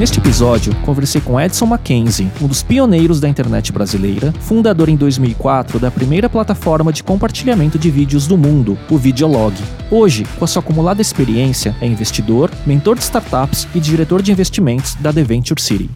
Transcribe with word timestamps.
Neste 0.00 0.18
episódio, 0.18 0.74
conversei 0.76 1.20
com 1.20 1.38
Edson 1.38 1.66
Mackenzie, 1.66 2.32
um 2.40 2.46
dos 2.46 2.62
pioneiros 2.62 3.20
da 3.20 3.28
internet 3.28 3.70
brasileira, 3.70 4.32
fundador 4.40 4.88
em 4.88 4.96
2004 4.96 5.78
da 5.78 5.90
primeira 5.90 6.26
plataforma 6.26 6.90
de 6.90 7.04
compartilhamento 7.04 7.78
de 7.78 7.90
vídeos 7.90 8.26
do 8.26 8.38
mundo, 8.38 8.78
o 8.88 8.96
Videolog. 8.96 9.54
Hoje, 9.90 10.24
com 10.38 10.44
a 10.46 10.48
sua 10.48 10.60
acumulada 10.60 11.02
experiência, 11.02 11.76
é 11.82 11.86
investidor, 11.86 12.50
mentor 12.64 12.96
de 12.96 13.02
startups 13.02 13.68
e 13.74 13.78
diretor 13.78 14.22
de 14.22 14.32
investimentos 14.32 14.94
da 14.94 15.12
The 15.12 15.22
Venture 15.22 15.60
City. 15.60 15.90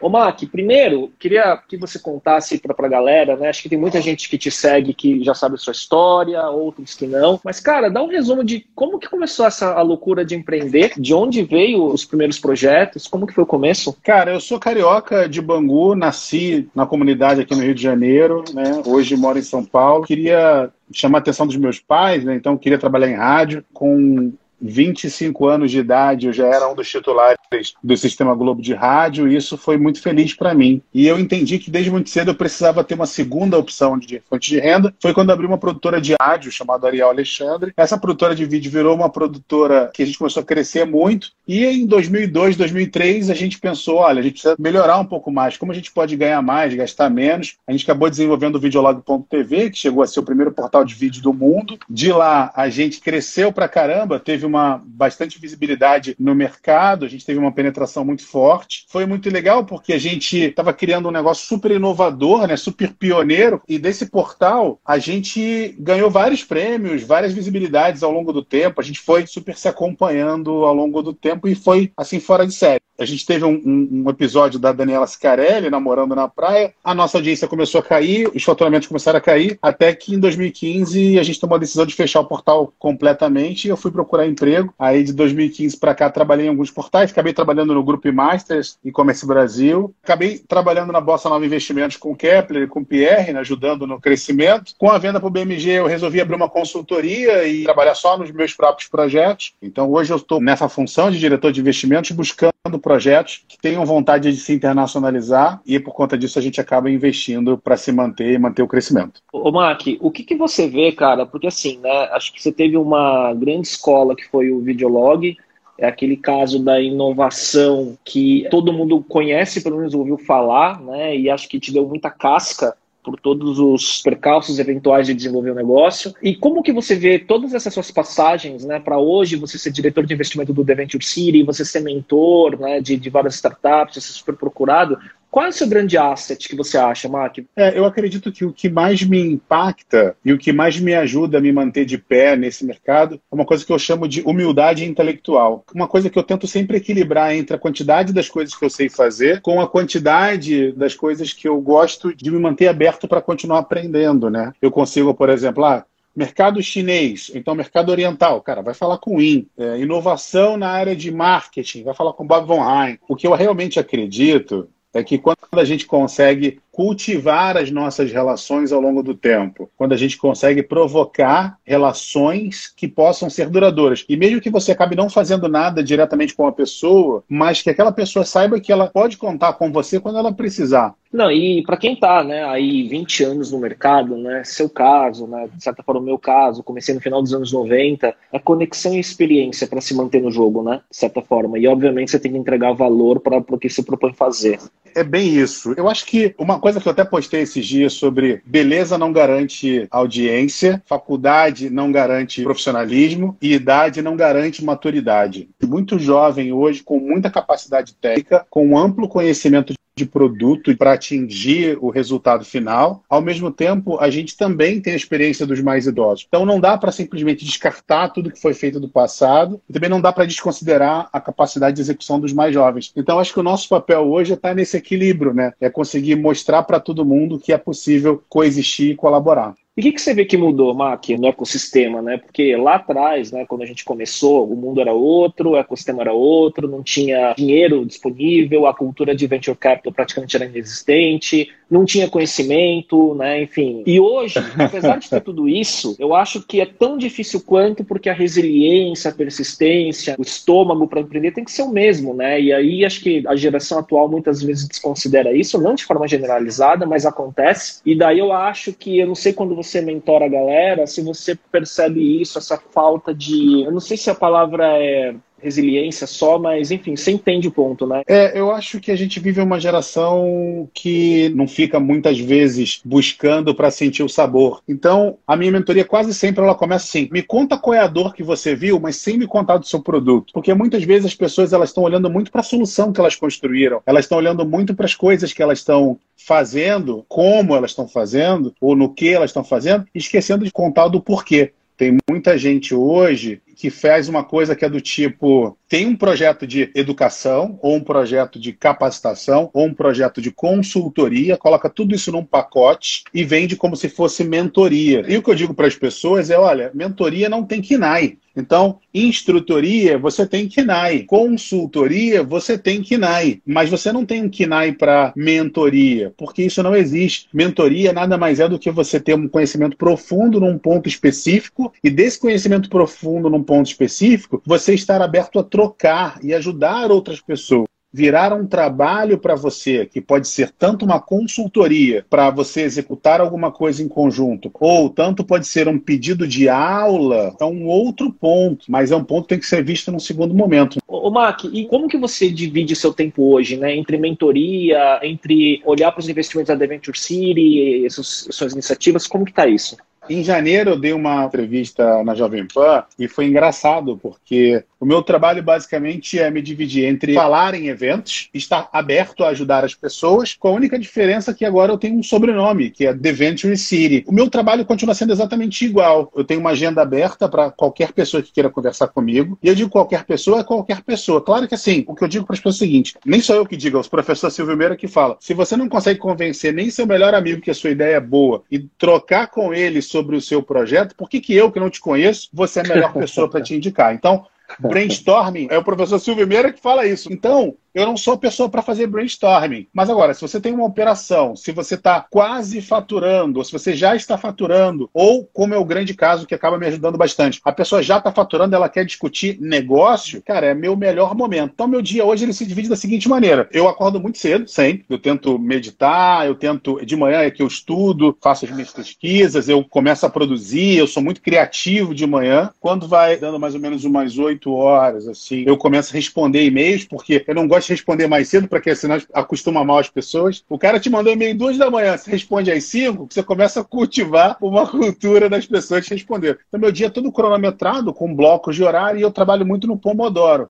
Ô, 0.00 0.08
Mac, 0.08 0.40
primeiro, 0.50 1.12
queria 1.18 1.58
que 1.68 1.76
você 1.76 1.98
contasse 1.98 2.58
para 2.58 2.86
a 2.86 2.90
galera, 2.90 3.36
né? 3.36 3.48
Acho 3.48 3.62
que 3.62 3.68
tem 3.68 3.78
muita 3.78 4.00
gente 4.00 4.28
que 4.28 4.38
te 4.38 4.50
segue 4.50 4.94
que 4.94 5.22
já 5.22 5.34
sabe 5.34 5.56
a 5.56 5.58
sua 5.58 5.72
história, 5.72 6.42
outros 6.48 6.94
que 6.94 7.06
não. 7.06 7.38
Mas, 7.44 7.60
cara, 7.60 7.90
dá 7.90 8.02
um 8.02 8.08
resumo 8.08 8.42
de 8.42 8.66
como 8.74 8.98
que 8.98 9.08
começou 9.08 9.46
essa 9.46 9.74
a 9.74 9.82
loucura 9.82 10.24
de 10.24 10.34
empreender, 10.34 10.94
de 10.96 11.12
onde 11.12 11.42
veio 11.42 11.84
os 11.84 12.04
primeiros 12.04 12.38
projetos, 12.38 13.06
como 13.06 13.26
que 13.26 13.34
foi 13.34 13.44
o 13.44 13.46
começo? 13.46 13.96
Cara, 14.02 14.32
eu 14.32 14.40
sou 14.40 14.58
carioca 14.58 15.28
de 15.28 15.42
Bangu, 15.42 15.94
nasci 15.94 16.68
na 16.74 16.86
comunidade 16.86 17.42
aqui 17.42 17.54
no 17.54 17.62
Rio 17.62 17.74
de 17.74 17.82
Janeiro, 17.82 18.44
né? 18.54 18.82
Hoje 18.86 19.16
moro 19.16 19.38
em 19.38 19.42
São 19.42 19.64
Paulo. 19.64 20.04
Queria 20.04 20.70
chamar 20.92 21.18
a 21.18 21.20
atenção 21.20 21.46
dos 21.46 21.56
meus 21.56 21.78
pais, 21.78 22.24
né? 22.24 22.34
Então 22.34 22.56
queria 22.56 22.78
trabalhar 22.78 23.08
em 23.08 23.16
rádio. 23.16 23.64
Com 23.72 24.32
25 24.60 25.46
anos 25.46 25.70
de 25.70 25.78
idade, 25.78 26.26
eu 26.26 26.32
já 26.32 26.46
era 26.46 26.68
um 26.68 26.74
dos 26.74 26.88
titulares 26.88 27.38
do 27.82 27.96
Sistema 27.96 28.34
Globo 28.34 28.62
de 28.62 28.74
Rádio, 28.74 29.28
e 29.28 29.36
isso 29.36 29.56
foi 29.56 29.76
muito 29.76 30.00
feliz 30.00 30.34
para 30.34 30.54
mim. 30.54 30.82
E 30.92 31.06
eu 31.06 31.18
entendi 31.18 31.58
que 31.58 31.70
desde 31.70 31.90
muito 31.90 32.10
cedo 32.10 32.30
eu 32.30 32.34
precisava 32.34 32.84
ter 32.84 32.94
uma 32.94 33.06
segunda 33.06 33.58
opção 33.58 33.98
de 33.98 34.22
fonte 34.28 34.50
de 34.50 34.60
renda. 34.60 34.94
Foi 35.00 35.14
quando 35.14 35.30
abri 35.30 35.46
uma 35.46 35.58
produtora 35.58 36.00
de 36.00 36.14
rádio 36.20 36.52
chamada 36.52 36.86
Ariel 36.86 37.08
Alexandre. 37.08 37.72
Essa 37.76 37.98
produtora 37.98 38.34
de 38.34 38.44
vídeo 38.44 38.70
virou 38.70 38.94
uma 38.94 39.10
produtora 39.10 39.90
que 39.92 40.02
a 40.02 40.06
gente 40.06 40.18
começou 40.18 40.42
a 40.42 40.46
crescer 40.46 40.84
muito. 40.84 41.32
E 41.46 41.64
em 41.64 41.86
2002, 41.86 42.56
2003, 42.56 43.30
a 43.30 43.34
gente 43.34 43.58
pensou: 43.58 43.96
olha, 43.96 44.20
a 44.20 44.22
gente 44.22 44.32
precisa 44.32 44.56
melhorar 44.58 44.98
um 44.98 45.04
pouco 45.04 45.30
mais. 45.30 45.56
Como 45.56 45.72
a 45.72 45.74
gente 45.74 45.92
pode 45.92 46.16
ganhar 46.16 46.40
mais, 46.42 46.74
gastar 46.74 47.10
menos? 47.10 47.56
A 47.66 47.72
gente 47.72 47.84
acabou 47.84 48.08
desenvolvendo 48.10 48.56
o 48.56 48.60
Videolog.tv, 48.60 49.70
que 49.70 49.78
chegou 49.78 50.02
a 50.02 50.06
ser 50.06 50.20
o 50.20 50.24
primeiro 50.24 50.52
portal 50.52 50.84
de 50.84 50.94
vídeo 50.94 51.22
do 51.22 51.32
mundo. 51.32 51.78
De 51.88 52.12
lá, 52.12 52.52
a 52.54 52.68
gente 52.68 53.00
cresceu 53.00 53.52
pra 53.52 53.68
caramba, 53.68 54.20
teve 54.20 54.46
uma 54.50 54.82
bastante 54.84 55.38
visibilidade 55.38 56.14
no 56.18 56.34
mercado, 56.34 57.04
a 57.04 57.08
gente 57.08 57.24
teve 57.24 57.38
uma 57.38 57.52
penetração 57.52 58.04
muito 58.04 58.26
forte. 58.26 58.84
Foi 58.88 59.06
muito 59.06 59.30
legal 59.30 59.64
porque 59.64 59.92
a 59.92 59.98
gente 59.98 60.36
estava 60.36 60.72
criando 60.72 61.08
um 61.08 61.12
negócio 61.12 61.46
super 61.46 61.70
inovador, 61.70 62.46
né, 62.46 62.56
super 62.56 62.92
pioneiro, 62.92 63.62
e 63.68 63.78
desse 63.78 64.06
portal 64.06 64.80
a 64.84 64.98
gente 64.98 65.74
ganhou 65.78 66.10
vários 66.10 66.44
prêmios, 66.44 67.02
várias 67.02 67.32
visibilidades 67.32 68.02
ao 68.02 68.10
longo 68.10 68.32
do 68.32 68.44
tempo. 68.44 68.80
A 68.80 68.84
gente 68.84 69.00
foi 69.00 69.26
super 69.26 69.56
se 69.56 69.68
acompanhando 69.68 70.50
ao 70.64 70.74
longo 70.74 71.02
do 71.02 71.12
tempo 71.12 71.48
e 71.48 71.54
foi 71.54 71.92
assim 71.96 72.18
fora 72.18 72.46
de 72.46 72.52
série. 72.52 72.82
A 73.00 73.06
gente 73.06 73.24
teve 73.24 73.44
um, 73.44 73.54
um, 73.64 74.02
um 74.04 74.10
episódio 74.10 74.58
da 74.58 74.72
Daniela 74.72 75.06
Scarelli 75.06 75.70
namorando 75.70 76.14
na 76.14 76.28
praia, 76.28 76.74
a 76.84 76.94
nossa 76.94 77.16
audiência 77.16 77.48
começou 77.48 77.80
a 77.80 77.84
cair, 77.84 78.30
os 78.34 78.44
faturamentos 78.44 78.88
começaram 78.88 79.16
a 79.16 79.22
cair, 79.22 79.58
até 79.62 79.94
que 79.94 80.14
em 80.14 80.18
2015 80.18 81.18
a 81.18 81.22
gente 81.22 81.40
tomou 81.40 81.56
a 81.56 81.58
decisão 81.58 81.86
de 81.86 81.94
fechar 81.94 82.20
o 82.20 82.26
portal 82.26 82.72
completamente 82.78 83.68
eu 83.68 83.76
fui 83.76 83.90
procurar 83.90 84.26
emprego. 84.26 84.72
Aí 84.78 85.02
de 85.02 85.12
2015 85.12 85.76
para 85.78 85.94
cá 85.94 86.10
trabalhei 86.10 86.46
em 86.46 86.48
alguns 86.48 86.70
portais, 86.70 87.10
acabei 87.10 87.32
trabalhando 87.32 87.74
no 87.74 87.82
Grupo 87.82 88.12
Masters 88.12 88.78
e 88.84 88.90
Commerce 88.90 89.26
Brasil, 89.26 89.94
acabei 90.02 90.38
trabalhando 90.38 90.92
na 90.92 91.00
Bossa 91.00 91.28
Nova 91.28 91.44
Investimentos 91.44 91.96
com 91.96 92.14
Kepler 92.14 92.64
e 92.64 92.66
com 92.66 92.84
Pierre, 92.84 93.32
né, 93.32 93.40
ajudando 93.40 93.86
no 93.86 94.00
crescimento. 94.00 94.74
Com 94.78 94.90
a 94.90 94.98
venda 94.98 95.20
para 95.20 95.26
o 95.26 95.30
BMG 95.30 95.70
eu 95.70 95.86
resolvi 95.86 96.20
abrir 96.20 96.34
uma 96.34 96.48
consultoria 96.48 97.46
e 97.46 97.64
trabalhar 97.64 97.94
só 97.94 98.18
nos 98.18 98.30
meus 98.30 98.52
próprios 98.52 98.88
projetos. 98.88 99.54
Então 99.62 99.90
hoje 99.90 100.12
eu 100.12 100.16
estou 100.16 100.40
nessa 100.40 100.68
função 100.68 101.10
de 101.10 101.18
diretor 101.18 101.52
de 101.52 101.60
investimentos 101.60 102.10
buscando 102.10 102.50
projetos 102.90 103.44
que 103.46 103.56
tenham 103.56 103.86
vontade 103.86 104.32
de 104.32 104.36
se 104.36 104.52
internacionalizar 104.52 105.60
e 105.64 105.78
por 105.78 105.94
conta 105.94 106.18
disso 106.18 106.40
a 106.40 106.42
gente 106.42 106.60
acaba 106.60 106.90
investindo 106.90 107.56
para 107.56 107.76
se 107.76 107.92
manter 107.92 108.32
e 108.32 108.38
manter 108.38 108.64
o 108.64 108.66
crescimento. 108.66 109.22
Ô, 109.32 109.52
Mac, 109.52 109.82
o 110.00 110.10
que, 110.10 110.24
que 110.24 110.34
você 110.34 110.68
vê, 110.68 110.90
cara? 110.90 111.24
Porque 111.24 111.46
assim, 111.46 111.78
né, 111.78 112.08
acho 112.10 112.32
que 112.32 112.42
você 112.42 112.50
teve 112.50 112.76
uma 112.76 113.32
grande 113.32 113.68
escola 113.68 114.16
que 114.16 114.28
foi 114.28 114.50
o 114.50 114.58
Videolog, 114.58 115.36
é 115.78 115.86
aquele 115.86 116.16
caso 116.16 116.58
da 116.58 116.80
inovação 116.80 117.96
que 118.04 118.48
todo 118.50 118.72
mundo 118.72 119.04
conhece, 119.08 119.62
pelo 119.62 119.76
menos 119.76 119.94
ouviu 119.94 120.18
falar, 120.18 120.80
né? 120.80 121.16
E 121.16 121.30
acho 121.30 121.48
que 121.48 121.60
te 121.60 121.72
deu 121.72 121.86
muita 121.86 122.10
casca 122.10 122.76
por 123.02 123.18
todos 123.18 123.58
os 123.58 124.02
percalços 124.02 124.58
eventuais 124.58 125.06
de 125.06 125.14
desenvolver 125.14 125.50
o 125.50 125.52
um 125.52 125.56
negócio. 125.56 126.14
E 126.22 126.34
como 126.34 126.62
que 126.62 126.72
você 126.72 126.94
vê 126.94 127.18
todas 127.18 127.54
essas 127.54 127.72
suas 127.72 127.90
passagens, 127.90 128.64
né, 128.64 128.78
para 128.78 128.98
hoje 128.98 129.36
você 129.36 129.58
ser 129.58 129.72
diretor 129.72 130.04
de 130.04 130.14
investimento 130.14 130.52
do 130.52 130.64
The 130.64 130.74
Venture 130.74 131.04
City, 131.04 131.42
você 131.42 131.64
ser 131.64 131.80
mentor, 131.80 132.58
né, 132.58 132.80
de, 132.80 132.96
de 132.96 133.10
várias 133.10 133.36
startups, 133.36 134.04
ser 134.04 134.12
super 134.12 134.36
procurado, 134.36 134.98
qual 135.30 135.46
é 135.46 135.48
o 135.48 135.52
seu 135.52 135.68
grande 135.68 135.96
asset 135.96 136.48
que 136.48 136.56
você 136.56 136.76
acha, 136.76 137.08
Mark? 137.08 137.38
É, 137.56 137.78
eu 137.78 137.84
acredito 137.84 138.32
que 138.32 138.44
o 138.44 138.52
que 138.52 138.68
mais 138.68 139.02
me 139.02 139.20
impacta 139.20 140.16
e 140.24 140.32
o 140.32 140.38
que 140.38 140.52
mais 140.52 140.78
me 140.80 140.94
ajuda 140.94 141.38
a 141.38 141.40
me 141.40 141.52
manter 141.52 141.84
de 141.84 141.96
pé 141.96 142.36
nesse 142.36 142.64
mercado 142.64 143.14
é 143.14 143.34
uma 143.34 143.44
coisa 143.44 143.64
que 143.64 143.72
eu 143.72 143.78
chamo 143.78 144.08
de 144.08 144.22
humildade 144.22 144.84
intelectual. 144.84 145.64
Uma 145.74 145.86
coisa 145.86 146.10
que 146.10 146.18
eu 146.18 146.22
tento 146.22 146.46
sempre 146.46 146.78
equilibrar 146.78 147.34
entre 147.34 147.54
a 147.54 147.58
quantidade 147.58 148.12
das 148.12 148.28
coisas 148.28 148.54
que 148.54 148.64
eu 148.64 148.70
sei 148.70 148.88
fazer 148.88 149.40
com 149.40 149.60
a 149.60 149.68
quantidade 149.68 150.72
das 150.72 150.94
coisas 150.94 151.32
que 151.32 151.46
eu 151.46 151.60
gosto 151.60 152.14
de 152.14 152.30
me 152.30 152.38
manter 152.38 152.66
aberto 152.66 153.06
para 153.06 153.22
continuar 153.22 153.60
aprendendo, 153.60 154.28
né? 154.28 154.52
Eu 154.60 154.70
consigo, 154.70 155.14
por 155.14 155.28
exemplo, 155.28 155.64
ah, 155.64 155.84
Mercado 156.14 156.60
chinês, 156.60 157.30
então 157.34 157.54
mercado 157.54 157.90
oriental, 157.90 158.42
cara, 158.42 158.62
vai 158.62 158.74
falar 158.74 158.98
com 158.98 159.16
o 159.16 159.22
IN. 159.22 159.46
É, 159.56 159.78
inovação 159.78 160.56
na 160.56 160.68
área 160.68 160.94
de 160.96 161.10
marketing, 161.10 161.84
vai 161.84 161.94
falar 161.94 162.12
com 162.14 162.26
Bob 162.26 162.48
Von 162.48 162.62
Hein. 162.62 162.98
O 163.08 163.14
que 163.14 163.28
eu 163.28 163.32
realmente 163.32 163.78
acredito 163.78 164.68
é 164.92 165.02
que 165.02 165.18
quando 165.18 165.36
a 165.52 165.64
gente 165.64 165.86
consegue 165.86 166.60
cultivar 166.80 167.56
as 167.56 167.70
nossas 167.70 168.10
relações 168.10 168.72
ao 168.72 168.80
longo 168.80 169.02
do 169.02 169.14
tempo, 169.14 169.70
quando 169.76 169.92
a 169.92 169.96
gente 169.96 170.16
consegue 170.16 170.62
provocar 170.62 171.58
relações 171.64 172.72
que 172.74 172.88
possam 172.88 173.28
ser 173.28 173.50
duradouras. 173.50 174.04
E 174.08 174.16
mesmo 174.16 174.40
que 174.40 174.48
você 174.48 174.72
acabe 174.72 174.96
não 174.96 175.10
fazendo 175.10 175.48
nada 175.48 175.82
diretamente 175.82 176.34
com 176.34 176.46
a 176.46 176.52
pessoa, 176.52 177.22
mas 177.28 177.60
que 177.60 177.70
aquela 177.70 177.92
pessoa 177.92 178.24
saiba 178.24 178.60
que 178.60 178.72
ela 178.72 178.86
pode 178.86 179.16
contar 179.18 179.52
com 179.54 179.70
você 179.70 180.00
quando 180.00 180.18
ela 180.18 180.32
precisar. 180.32 180.94
Não, 181.12 181.30
e 181.30 181.62
para 181.64 181.76
quem 181.76 181.96
tá, 181.96 182.22
né, 182.22 182.44
aí 182.44 182.86
20 182.88 183.24
anos 183.24 183.50
no 183.50 183.58
mercado, 183.58 184.16
né, 184.16 184.44
seu 184.44 184.70
caso, 184.70 185.26
né, 185.26 185.48
de 185.52 185.62
certa 185.62 185.82
forma 185.82 186.00
o 186.00 186.04
meu 186.04 186.16
caso, 186.16 186.62
comecei 186.62 186.94
no 186.94 187.00
final 187.00 187.20
dos 187.20 187.34
anos 187.34 187.52
90, 187.52 188.14
é 188.32 188.38
conexão 188.38 188.94
e 188.94 189.00
experiência 189.00 189.66
para 189.66 189.80
se 189.80 189.92
manter 189.92 190.22
no 190.22 190.30
jogo, 190.30 190.62
né, 190.62 190.80
de 190.88 190.96
certa 190.96 191.20
forma. 191.20 191.58
E 191.58 191.66
obviamente 191.66 192.12
você 192.12 192.18
tem 192.18 192.30
que 192.30 192.38
entregar 192.38 192.72
valor 192.72 193.18
para 193.18 193.38
o 193.38 193.58
que 193.58 193.68
se 193.68 193.82
propõe 193.82 194.12
fazer. 194.14 194.60
É 194.94 195.04
bem 195.04 195.28
isso. 195.36 195.72
Eu 195.76 195.88
acho 195.88 196.06
que 196.06 196.34
uma 196.38 196.58
coisa 196.58 196.80
que 196.80 196.88
eu 196.88 196.92
até 196.92 197.04
postei 197.04 197.42
esses 197.42 197.66
dias 197.66 197.92
sobre 197.92 198.42
beleza 198.44 198.98
não 198.98 199.12
garante 199.12 199.86
audiência, 199.90 200.82
faculdade 200.86 201.70
não 201.70 201.92
garante 201.92 202.42
profissionalismo 202.42 203.36
e 203.40 203.52
idade 203.52 204.02
não 204.02 204.16
garante 204.16 204.64
maturidade. 204.64 205.48
Muito 205.62 205.98
jovem 205.98 206.52
hoje, 206.52 206.82
com 206.82 206.98
muita 206.98 207.30
capacidade 207.30 207.94
técnica, 207.94 208.46
com 208.50 208.76
amplo 208.78 209.08
conhecimento 209.08 209.74
de 210.00 210.06
produto 210.06 210.74
para 210.76 210.92
atingir 210.92 211.78
o 211.80 211.90
resultado 211.90 212.44
final. 212.44 213.02
Ao 213.08 213.20
mesmo 213.20 213.50
tempo, 213.50 213.98
a 214.00 214.10
gente 214.10 214.36
também 214.36 214.80
tem 214.80 214.94
a 214.94 214.96
experiência 214.96 215.46
dos 215.46 215.60
mais 215.60 215.86
idosos. 215.86 216.26
Então, 216.26 216.46
não 216.46 216.58
dá 216.58 216.76
para 216.76 216.92
simplesmente 216.92 217.44
descartar 217.44 218.08
tudo 218.08 218.30
que 218.30 218.40
foi 218.40 218.54
feito 218.54 218.80
do 218.80 218.88
passado 218.88 219.60
e 219.68 219.72
também 219.72 219.90
não 219.90 220.00
dá 220.00 220.12
para 220.12 220.24
desconsiderar 220.24 221.08
a 221.12 221.20
capacidade 221.20 221.76
de 221.76 221.82
execução 221.82 222.18
dos 222.18 222.32
mais 222.32 222.52
jovens. 222.54 222.92
Então, 222.96 223.18
acho 223.18 223.32
que 223.32 223.40
o 223.40 223.44
nosso 223.44 223.68
papel 223.68 224.00
hoje 224.10 224.32
está 224.32 224.54
nesse 224.54 224.76
equilíbrio, 224.76 225.34
né? 225.34 225.52
É 225.60 225.68
conseguir 225.68 226.16
mostrar 226.16 226.62
para 226.62 226.80
todo 226.80 227.04
mundo 227.04 227.38
que 227.38 227.52
é 227.52 227.58
possível 227.58 228.22
coexistir 228.28 228.92
e 228.92 228.96
colaborar. 228.96 229.54
E 229.80 229.82
o 229.82 229.84
que, 229.84 229.92
que 229.92 230.02
você 230.02 230.12
vê 230.12 230.26
que 230.26 230.36
mudou, 230.36 230.74
Mac, 230.74 231.08
no 231.08 231.26
ecossistema, 231.26 232.02
né? 232.02 232.18
Porque 232.18 232.54
lá 232.54 232.74
atrás, 232.74 233.32
né, 233.32 233.46
quando 233.46 233.62
a 233.62 233.66
gente 233.66 233.82
começou, 233.82 234.46
o 234.46 234.54
mundo 234.54 234.78
era 234.78 234.92
outro, 234.92 235.52
o 235.52 235.56
ecossistema 235.56 236.02
era 236.02 236.12
outro, 236.12 236.68
não 236.68 236.82
tinha 236.82 237.32
dinheiro 237.32 237.86
disponível, 237.86 238.66
a 238.66 238.74
cultura 238.74 239.14
de 239.14 239.26
venture 239.26 239.56
capital 239.56 239.90
praticamente 239.90 240.36
era 240.36 240.44
inexistente, 240.44 241.48
não 241.70 241.86
tinha 241.86 242.10
conhecimento, 242.10 243.14
né? 243.14 243.42
Enfim. 243.42 243.82
E 243.86 243.98
hoje, 243.98 244.34
apesar 244.58 244.98
de 244.98 245.08
ter 245.08 245.22
tudo 245.22 245.48
isso, 245.48 245.96
eu 245.98 246.14
acho 246.14 246.42
que 246.42 246.60
é 246.60 246.66
tão 246.66 246.98
difícil 246.98 247.40
quanto 247.40 247.82
porque 247.82 248.10
a 248.10 248.14
resiliência, 248.14 249.10
a 249.10 249.14
persistência, 249.14 250.14
o 250.18 250.22
estômago 250.22 250.86
para 250.88 251.00
empreender 251.00 251.30
tem 251.30 251.44
que 251.44 251.52
ser 251.52 251.62
o 251.62 251.70
mesmo, 251.70 252.12
né? 252.12 252.38
E 252.38 252.52
aí 252.52 252.84
acho 252.84 253.00
que 253.00 253.22
a 253.26 253.34
geração 253.34 253.78
atual 253.78 254.10
muitas 254.10 254.42
vezes 254.42 254.68
desconsidera 254.68 255.32
isso, 255.32 255.58
não 255.58 255.74
de 255.74 255.84
forma 255.84 256.06
generalizada, 256.06 256.84
mas 256.84 257.06
acontece. 257.06 257.80
E 257.86 257.94
daí 257.94 258.18
eu 258.18 258.30
acho 258.30 258.74
que 258.74 258.98
eu 258.98 259.06
não 259.06 259.14
sei 259.14 259.32
quando 259.32 259.54
você 259.54 259.69
mentora 259.80 260.24
a 260.24 260.28
galera, 260.28 260.86
se 260.86 261.02
você 261.02 261.34
percebe 261.34 262.20
isso, 262.20 262.38
essa 262.38 262.56
falta 262.56 263.14
de, 263.14 263.62
eu 263.64 263.70
não 263.70 263.80
sei 263.80 263.96
se 263.96 264.10
a 264.10 264.14
palavra 264.14 264.66
é 264.78 265.14
resiliência 265.42 266.06
só, 266.06 266.38
mas 266.38 266.70
enfim, 266.70 266.96
você 266.96 267.10
entende 267.10 267.48
o 267.48 267.52
ponto, 267.52 267.86
né? 267.86 268.02
É, 268.06 268.38
eu 268.38 268.50
acho 268.50 268.80
que 268.80 268.90
a 268.90 268.96
gente 268.96 269.20
vive 269.20 269.40
uma 269.40 269.60
geração 269.60 270.68
que 270.72 271.28
não 271.30 271.46
fica 271.48 271.80
muitas 271.80 272.18
vezes 272.18 272.80
buscando 272.84 273.54
para 273.54 273.70
sentir 273.70 274.02
o 274.02 274.08
sabor. 274.08 274.62
Então, 274.68 275.16
a 275.26 275.36
minha 275.36 275.52
mentoria 275.52 275.84
quase 275.84 276.12
sempre 276.14 276.42
ela 276.42 276.54
começa 276.54 276.86
assim: 276.86 277.08
me 277.10 277.22
conta 277.22 277.58
qual 277.58 277.74
é 277.74 277.80
a 277.80 277.86
dor 277.86 278.14
que 278.14 278.22
você 278.22 278.54
viu, 278.54 278.78
mas 278.78 278.96
sem 278.96 279.18
me 279.18 279.26
contar 279.26 279.58
do 279.58 279.66
seu 279.66 279.80
produto. 279.80 280.32
Porque 280.32 280.52
muitas 280.54 280.82
vezes 280.84 281.06
as 281.06 281.14
pessoas 281.14 281.52
elas 281.52 281.70
estão 281.70 281.84
olhando 281.84 282.10
muito 282.10 282.30
para 282.30 282.40
a 282.40 282.44
solução 282.44 282.92
que 282.92 283.00
elas 283.00 283.16
construíram, 283.16 283.82
elas 283.86 284.04
estão 284.04 284.18
olhando 284.18 284.44
muito 284.46 284.74
para 284.74 284.86
as 284.86 284.94
coisas 284.94 285.32
que 285.32 285.42
elas 285.42 285.58
estão 285.58 285.98
fazendo, 286.16 287.04
como 287.08 287.54
elas 287.54 287.70
estão 287.70 287.88
fazendo, 287.88 288.54
ou 288.60 288.76
no 288.76 288.92
que 288.92 289.08
elas 289.08 289.30
estão 289.30 289.42
fazendo, 289.42 289.86
esquecendo 289.94 290.44
de 290.44 290.52
contar 290.52 290.88
do 290.88 291.00
porquê. 291.00 291.52
Tem 291.76 291.96
muita 292.08 292.36
gente 292.36 292.74
hoje 292.74 293.40
que 293.60 293.68
faz 293.68 294.08
uma 294.08 294.24
coisa 294.24 294.56
que 294.56 294.64
é 294.64 294.70
do 294.70 294.80
tipo: 294.80 295.54
tem 295.68 295.86
um 295.86 295.94
projeto 295.94 296.46
de 296.46 296.70
educação, 296.74 297.58
ou 297.60 297.76
um 297.76 297.84
projeto 297.84 298.40
de 298.40 298.54
capacitação, 298.54 299.50
ou 299.52 299.66
um 299.66 299.74
projeto 299.74 300.22
de 300.22 300.30
consultoria, 300.30 301.36
coloca 301.36 301.68
tudo 301.68 301.94
isso 301.94 302.10
num 302.10 302.24
pacote 302.24 303.04
e 303.12 303.22
vende 303.22 303.56
como 303.56 303.76
se 303.76 303.90
fosse 303.90 304.24
mentoria. 304.24 305.04
E 305.06 305.18
o 305.18 305.22
que 305.22 305.30
eu 305.30 305.34
digo 305.34 305.52
para 305.52 305.66
as 305.66 305.76
pessoas 305.76 306.30
é: 306.30 306.38
olha, 306.38 306.70
mentoria 306.72 307.28
não 307.28 307.44
tem 307.44 307.60
KINAI. 307.60 308.16
Então, 308.40 308.78
instrutoria, 308.92 309.98
você 309.98 310.26
tem 310.26 310.48
KINAI. 310.48 311.04
Consultoria, 311.04 312.22
você 312.22 312.58
tem 312.58 312.82
KINAI. 312.82 313.40
Mas 313.46 313.68
você 313.68 313.92
não 313.92 314.04
tem 314.04 314.24
um 314.24 314.28
KINAI 314.28 314.72
para 314.72 315.12
mentoria, 315.14 316.12
porque 316.16 316.42
isso 316.42 316.62
não 316.62 316.74
existe. 316.74 317.28
Mentoria 317.32 317.92
nada 317.92 318.16
mais 318.16 318.40
é 318.40 318.48
do 318.48 318.58
que 318.58 318.70
você 318.70 318.98
ter 318.98 319.14
um 319.14 319.28
conhecimento 319.28 319.76
profundo 319.76 320.40
num 320.40 320.58
ponto 320.58 320.88
específico 320.88 321.72
e 321.84 321.90
desse 321.90 322.18
conhecimento 322.18 322.68
profundo 322.68 323.28
num 323.28 323.42
ponto 323.42 323.66
específico, 323.66 324.42
você 324.44 324.74
estar 324.74 325.02
aberto 325.02 325.38
a 325.38 325.44
trocar 325.44 326.18
e 326.22 326.32
ajudar 326.34 326.90
outras 326.90 327.20
pessoas 327.20 327.68
virar 327.92 328.32
um 328.32 328.46
trabalho 328.46 329.18
para 329.18 329.34
você, 329.34 329.86
que 329.86 330.00
pode 330.00 330.28
ser 330.28 330.50
tanto 330.50 330.84
uma 330.84 331.00
consultoria 331.00 332.04
para 332.08 332.30
você 332.30 332.62
executar 332.62 333.20
alguma 333.20 333.50
coisa 333.50 333.82
em 333.82 333.88
conjunto, 333.88 334.50
ou 334.54 334.88
tanto 334.88 335.24
pode 335.24 335.46
ser 335.46 335.68
um 335.68 335.78
pedido 335.78 336.26
de 336.26 336.48
aula, 336.48 337.34
é 337.40 337.44
um 337.44 337.66
outro 337.66 338.12
ponto, 338.12 338.66
mas 338.68 338.90
é 338.90 338.96
um 338.96 339.04
ponto 339.04 339.22
que 339.22 339.30
tem 339.30 339.38
que 339.38 339.46
ser 339.46 339.64
visto 339.64 339.90
num 339.90 339.98
segundo 339.98 340.34
momento. 340.34 340.78
Ô, 340.86 341.10
Mac, 341.10 341.44
e 341.44 341.66
como 341.66 341.88
que 341.88 341.98
você 341.98 342.30
divide 342.30 342.76
seu 342.76 342.92
tempo 342.92 343.32
hoje, 343.32 343.56
né? 343.56 343.74
Entre 343.74 343.98
mentoria, 343.98 345.00
entre 345.02 345.60
olhar 345.64 345.90
para 345.90 346.00
os 346.00 346.08
investimentos 346.08 346.48
da 346.48 346.56
The 346.56 346.66
Venture 346.66 346.98
City, 346.98 347.84
essas, 347.84 348.28
suas 348.30 348.52
iniciativas, 348.52 349.06
como 349.06 349.24
que 349.24 349.30
está 349.30 349.46
isso? 349.46 349.76
Em 350.10 350.24
janeiro 350.24 350.70
eu 350.70 350.76
dei 350.76 350.92
uma 350.92 351.24
entrevista 351.24 352.02
na 352.02 352.16
Jovem 352.16 352.44
Pan 352.44 352.82
e 352.98 353.06
foi 353.06 353.26
engraçado, 353.26 353.96
porque 353.96 354.64
o 354.80 354.84
meu 354.84 355.02
trabalho 355.02 355.40
basicamente 355.40 356.18
é 356.18 356.28
me 356.28 356.42
dividir 356.42 356.84
entre 356.84 357.14
falar 357.14 357.54
em 357.54 357.68
eventos, 357.68 358.28
estar 358.34 358.68
aberto 358.72 359.22
a 359.22 359.28
ajudar 359.28 359.64
as 359.64 359.72
pessoas, 359.72 360.34
com 360.34 360.48
a 360.48 360.50
única 360.50 360.76
diferença 360.76 361.32
que 361.32 361.44
agora 361.44 361.70
eu 361.70 361.78
tenho 361.78 361.96
um 361.96 362.02
sobrenome, 362.02 362.70
que 362.70 362.86
é 362.86 362.92
The 362.92 363.12
Venture 363.12 363.56
City. 363.56 364.02
O 364.08 364.12
meu 364.12 364.28
trabalho 364.28 364.64
continua 364.64 364.96
sendo 364.96 365.12
exatamente 365.12 365.64
igual. 365.64 366.10
Eu 366.16 366.24
tenho 366.24 366.40
uma 366.40 366.50
agenda 366.50 366.82
aberta 366.82 367.28
para 367.28 367.52
qualquer 367.52 367.92
pessoa 367.92 368.20
que 368.20 368.32
queira 368.32 368.50
conversar 368.50 368.88
comigo. 368.88 369.38
E 369.40 369.46
eu 369.46 369.54
digo 369.54 369.70
qualquer 369.70 370.02
pessoa 370.02 370.40
é 370.40 370.44
qualquer 370.44 370.82
pessoa. 370.82 371.20
Claro 371.20 371.46
que 371.46 371.54
assim, 371.54 371.84
o 371.86 371.94
que 371.94 372.02
eu 372.02 372.08
digo 372.08 372.26
para 372.26 372.34
as 372.34 372.40
pessoas 372.40 372.56
é 372.56 372.64
o 372.64 372.66
seguinte: 372.66 372.94
nem 373.06 373.20
sou 373.20 373.36
eu 373.36 373.46
que 373.46 373.56
digo, 373.56 373.76
é 373.76 373.80
o 373.80 373.88
professor 373.88 374.28
Silvio 374.28 374.56
Meira 374.56 374.74
que 374.74 374.88
fala. 374.88 375.16
Se 375.20 375.34
você 375.34 375.56
não 375.56 375.68
consegue 375.68 376.00
convencer 376.00 376.52
nem 376.52 376.68
seu 376.68 376.84
melhor 376.84 377.14
amigo 377.14 377.40
que 377.40 377.50
a 377.50 377.54
sua 377.54 377.70
ideia 377.70 377.94
é 377.94 378.00
boa 378.00 378.42
e 378.50 378.58
trocar 378.76 379.28
com 379.28 379.54
ele 379.54 379.80
sobre 379.80 379.99
o 380.02 380.20
seu 380.20 380.42
projeto, 380.42 380.94
por 380.94 381.08
que, 381.08 381.20
que 381.20 381.34
eu, 381.34 381.50
que 381.50 381.60
não 381.60 381.70
te 381.70 381.80
conheço, 381.80 382.28
você 382.32 382.60
é 382.60 382.62
a 382.64 382.68
melhor 382.68 382.92
pessoa 382.92 383.28
para 383.28 383.40
te 383.40 383.54
indicar? 383.54 383.94
Então, 383.94 384.26
brainstorming 384.58 385.48
é 385.50 385.58
o 385.58 385.64
professor 385.64 385.98
Silvio 385.98 386.26
Meira 386.26 386.52
que 386.52 386.60
fala 386.60 386.86
isso. 386.86 387.12
Então, 387.12 387.56
eu 387.74 387.86
não 387.86 387.96
sou 387.96 388.14
a 388.14 388.18
pessoa 388.18 388.48
para 388.48 388.62
fazer 388.62 388.86
brainstorming. 388.86 389.66
Mas 389.72 389.88
agora, 389.88 390.12
se 390.12 390.20
você 390.20 390.40
tem 390.40 390.52
uma 390.52 390.64
operação, 390.64 391.36
se 391.36 391.52
você 391.52 391.76
está 391.76 392.04
quase 392.10 392.60
faturando, 392.60 393.38
ou 393.38 393.44
se 393.44 393.52
você 393.52 393.74
já 393.74 393.94
está 393.94 394.18
faturando, 394.18 394.90
ou 394.92 395.24
como 395.24 395.54
é 395.54 395.58
o 395.58 395.64
grande 395.64 395.94
caso 395.94 396.26
que 396.26 396.34
acaba 396.34 396.58
me 396.58 396.66
ajudando 396.66 396.98
bastante, 396.98 397.40
a 397.44 397.52
pessoa 397.52 397.82
já 397.82 397.98
está 397.98 398.10
faturando, 398.10 398.56
ela 398.56 398.68
quer 398.68 398.84
discutir 398.84 399.38
negócio, 399.40 400.22
cara, 400.22 400.46
é 400.46 400.54
meu 400.54 400.76
melhor 400.76 401.14
momento. 401.14 401.52
Então, 401.54 401.68
meu 401.68 401.80
dia 401.80 402.04
hoje 402.04 402.24
ele 402.24 402.32
se 402.32 402.44
divide 402.44 402.68
da 402.68 402.76
seguinte 402.76 403.08
maneira: 403.08 403.48
eu 403.52 403.68
acordo 403.68 404.00
muito 404.00 404.18
cedo, 404.18 404.48
sempre. 404.48 404.84
Eu 404.88 404.98
tento 404.98 405.38
meditar, 405.38 406.26
eu 406.26 406.34
tento. 406.34 406.84
De 406.84 406.96
manhã 406.96 407.20
é 407.20 407.30
que 407.30 407.42
eu 407.42 407.46
estudo, 407.46 408.16
faço 408.20 408.44
as 408.44 408.50
minhas 408.50 408.72
pesquisas, 408.72 409.48
eu 409.48 409.64
começo 409.64 410.04
a 410.04 410.10
produzir, 410.10 410.76
eu 410.76 410.86
sou 410.86 411.02
muito 411.02 411.20
criativo 411.20 411.94
de 411.94 412.06
manhã. 412.06 412.50
Quando 412.58 412.88
vai 412.88 413.16
dando 413.16 413.38
mais 413.38 413.54
ou 413.54 413.60
menos 413.60 413.84
umas 413.84 414.18
8 414.40 414.52
horas, 414.52 415.06
assim, 415.06 415.44
eu 415.46 415.56
começo 415.56 415.92
a 415.92 415.96
responder 415.96 416.44
e-mails, 416.44 416.84
porque 416.84 417.22
eu 417.26 417.34
não 417.34 417.46
gosto 417.46 417.66
de 417.66 417.74
responder 417.74 418.06
mais 418.06 418.28
cedo, 418.28 418.48
para 418.48 418.60
que 418.60 418.74
senão 418.74 418.98
acostuma 419.12 419.64
mal 419.64 419.78
as 419.78 419.90
pessoas. 419.90 420.42
O 420.48 420.58
cara 420.58 420.80
te 420.80 420.88
mandou 420.88 421.12
e-mail 421.12 421.36
duas 421.36 421.58
da 421.58 421.70
manhã, 421.70 421.96
você 421.96 422.10
responde 422.10 422.50
às 422.50 422.64
cinco, 422.64 423.06
você 423.10 423.22
começa 423.22 423.60
a 423.60 423.64
cultivar 423.64 424.38
uma 424.40 424.66
cultura 424.66 425.28
das 425.28 425.46
pessoas 425.46 425.84
te 425.84 425.94
responder. 425.94 426.38
Então, 426.48 426.58
meu 426.58 426.72
dia 426.72 426.86
é 426.86 426.90
todo 426.90 427.12
cronometrado, 427.12 427.92
com 427.92 428.14
blocos 428.14 428.56
de 428.56 428.64
horário, 428.64 428.98
e 428.98 429.02
eu 429.02 429.10
trabalho 429.10 429.44
muito 429.44 429.66
no 429.66 429.78
Pomodoro. 429.78 430.48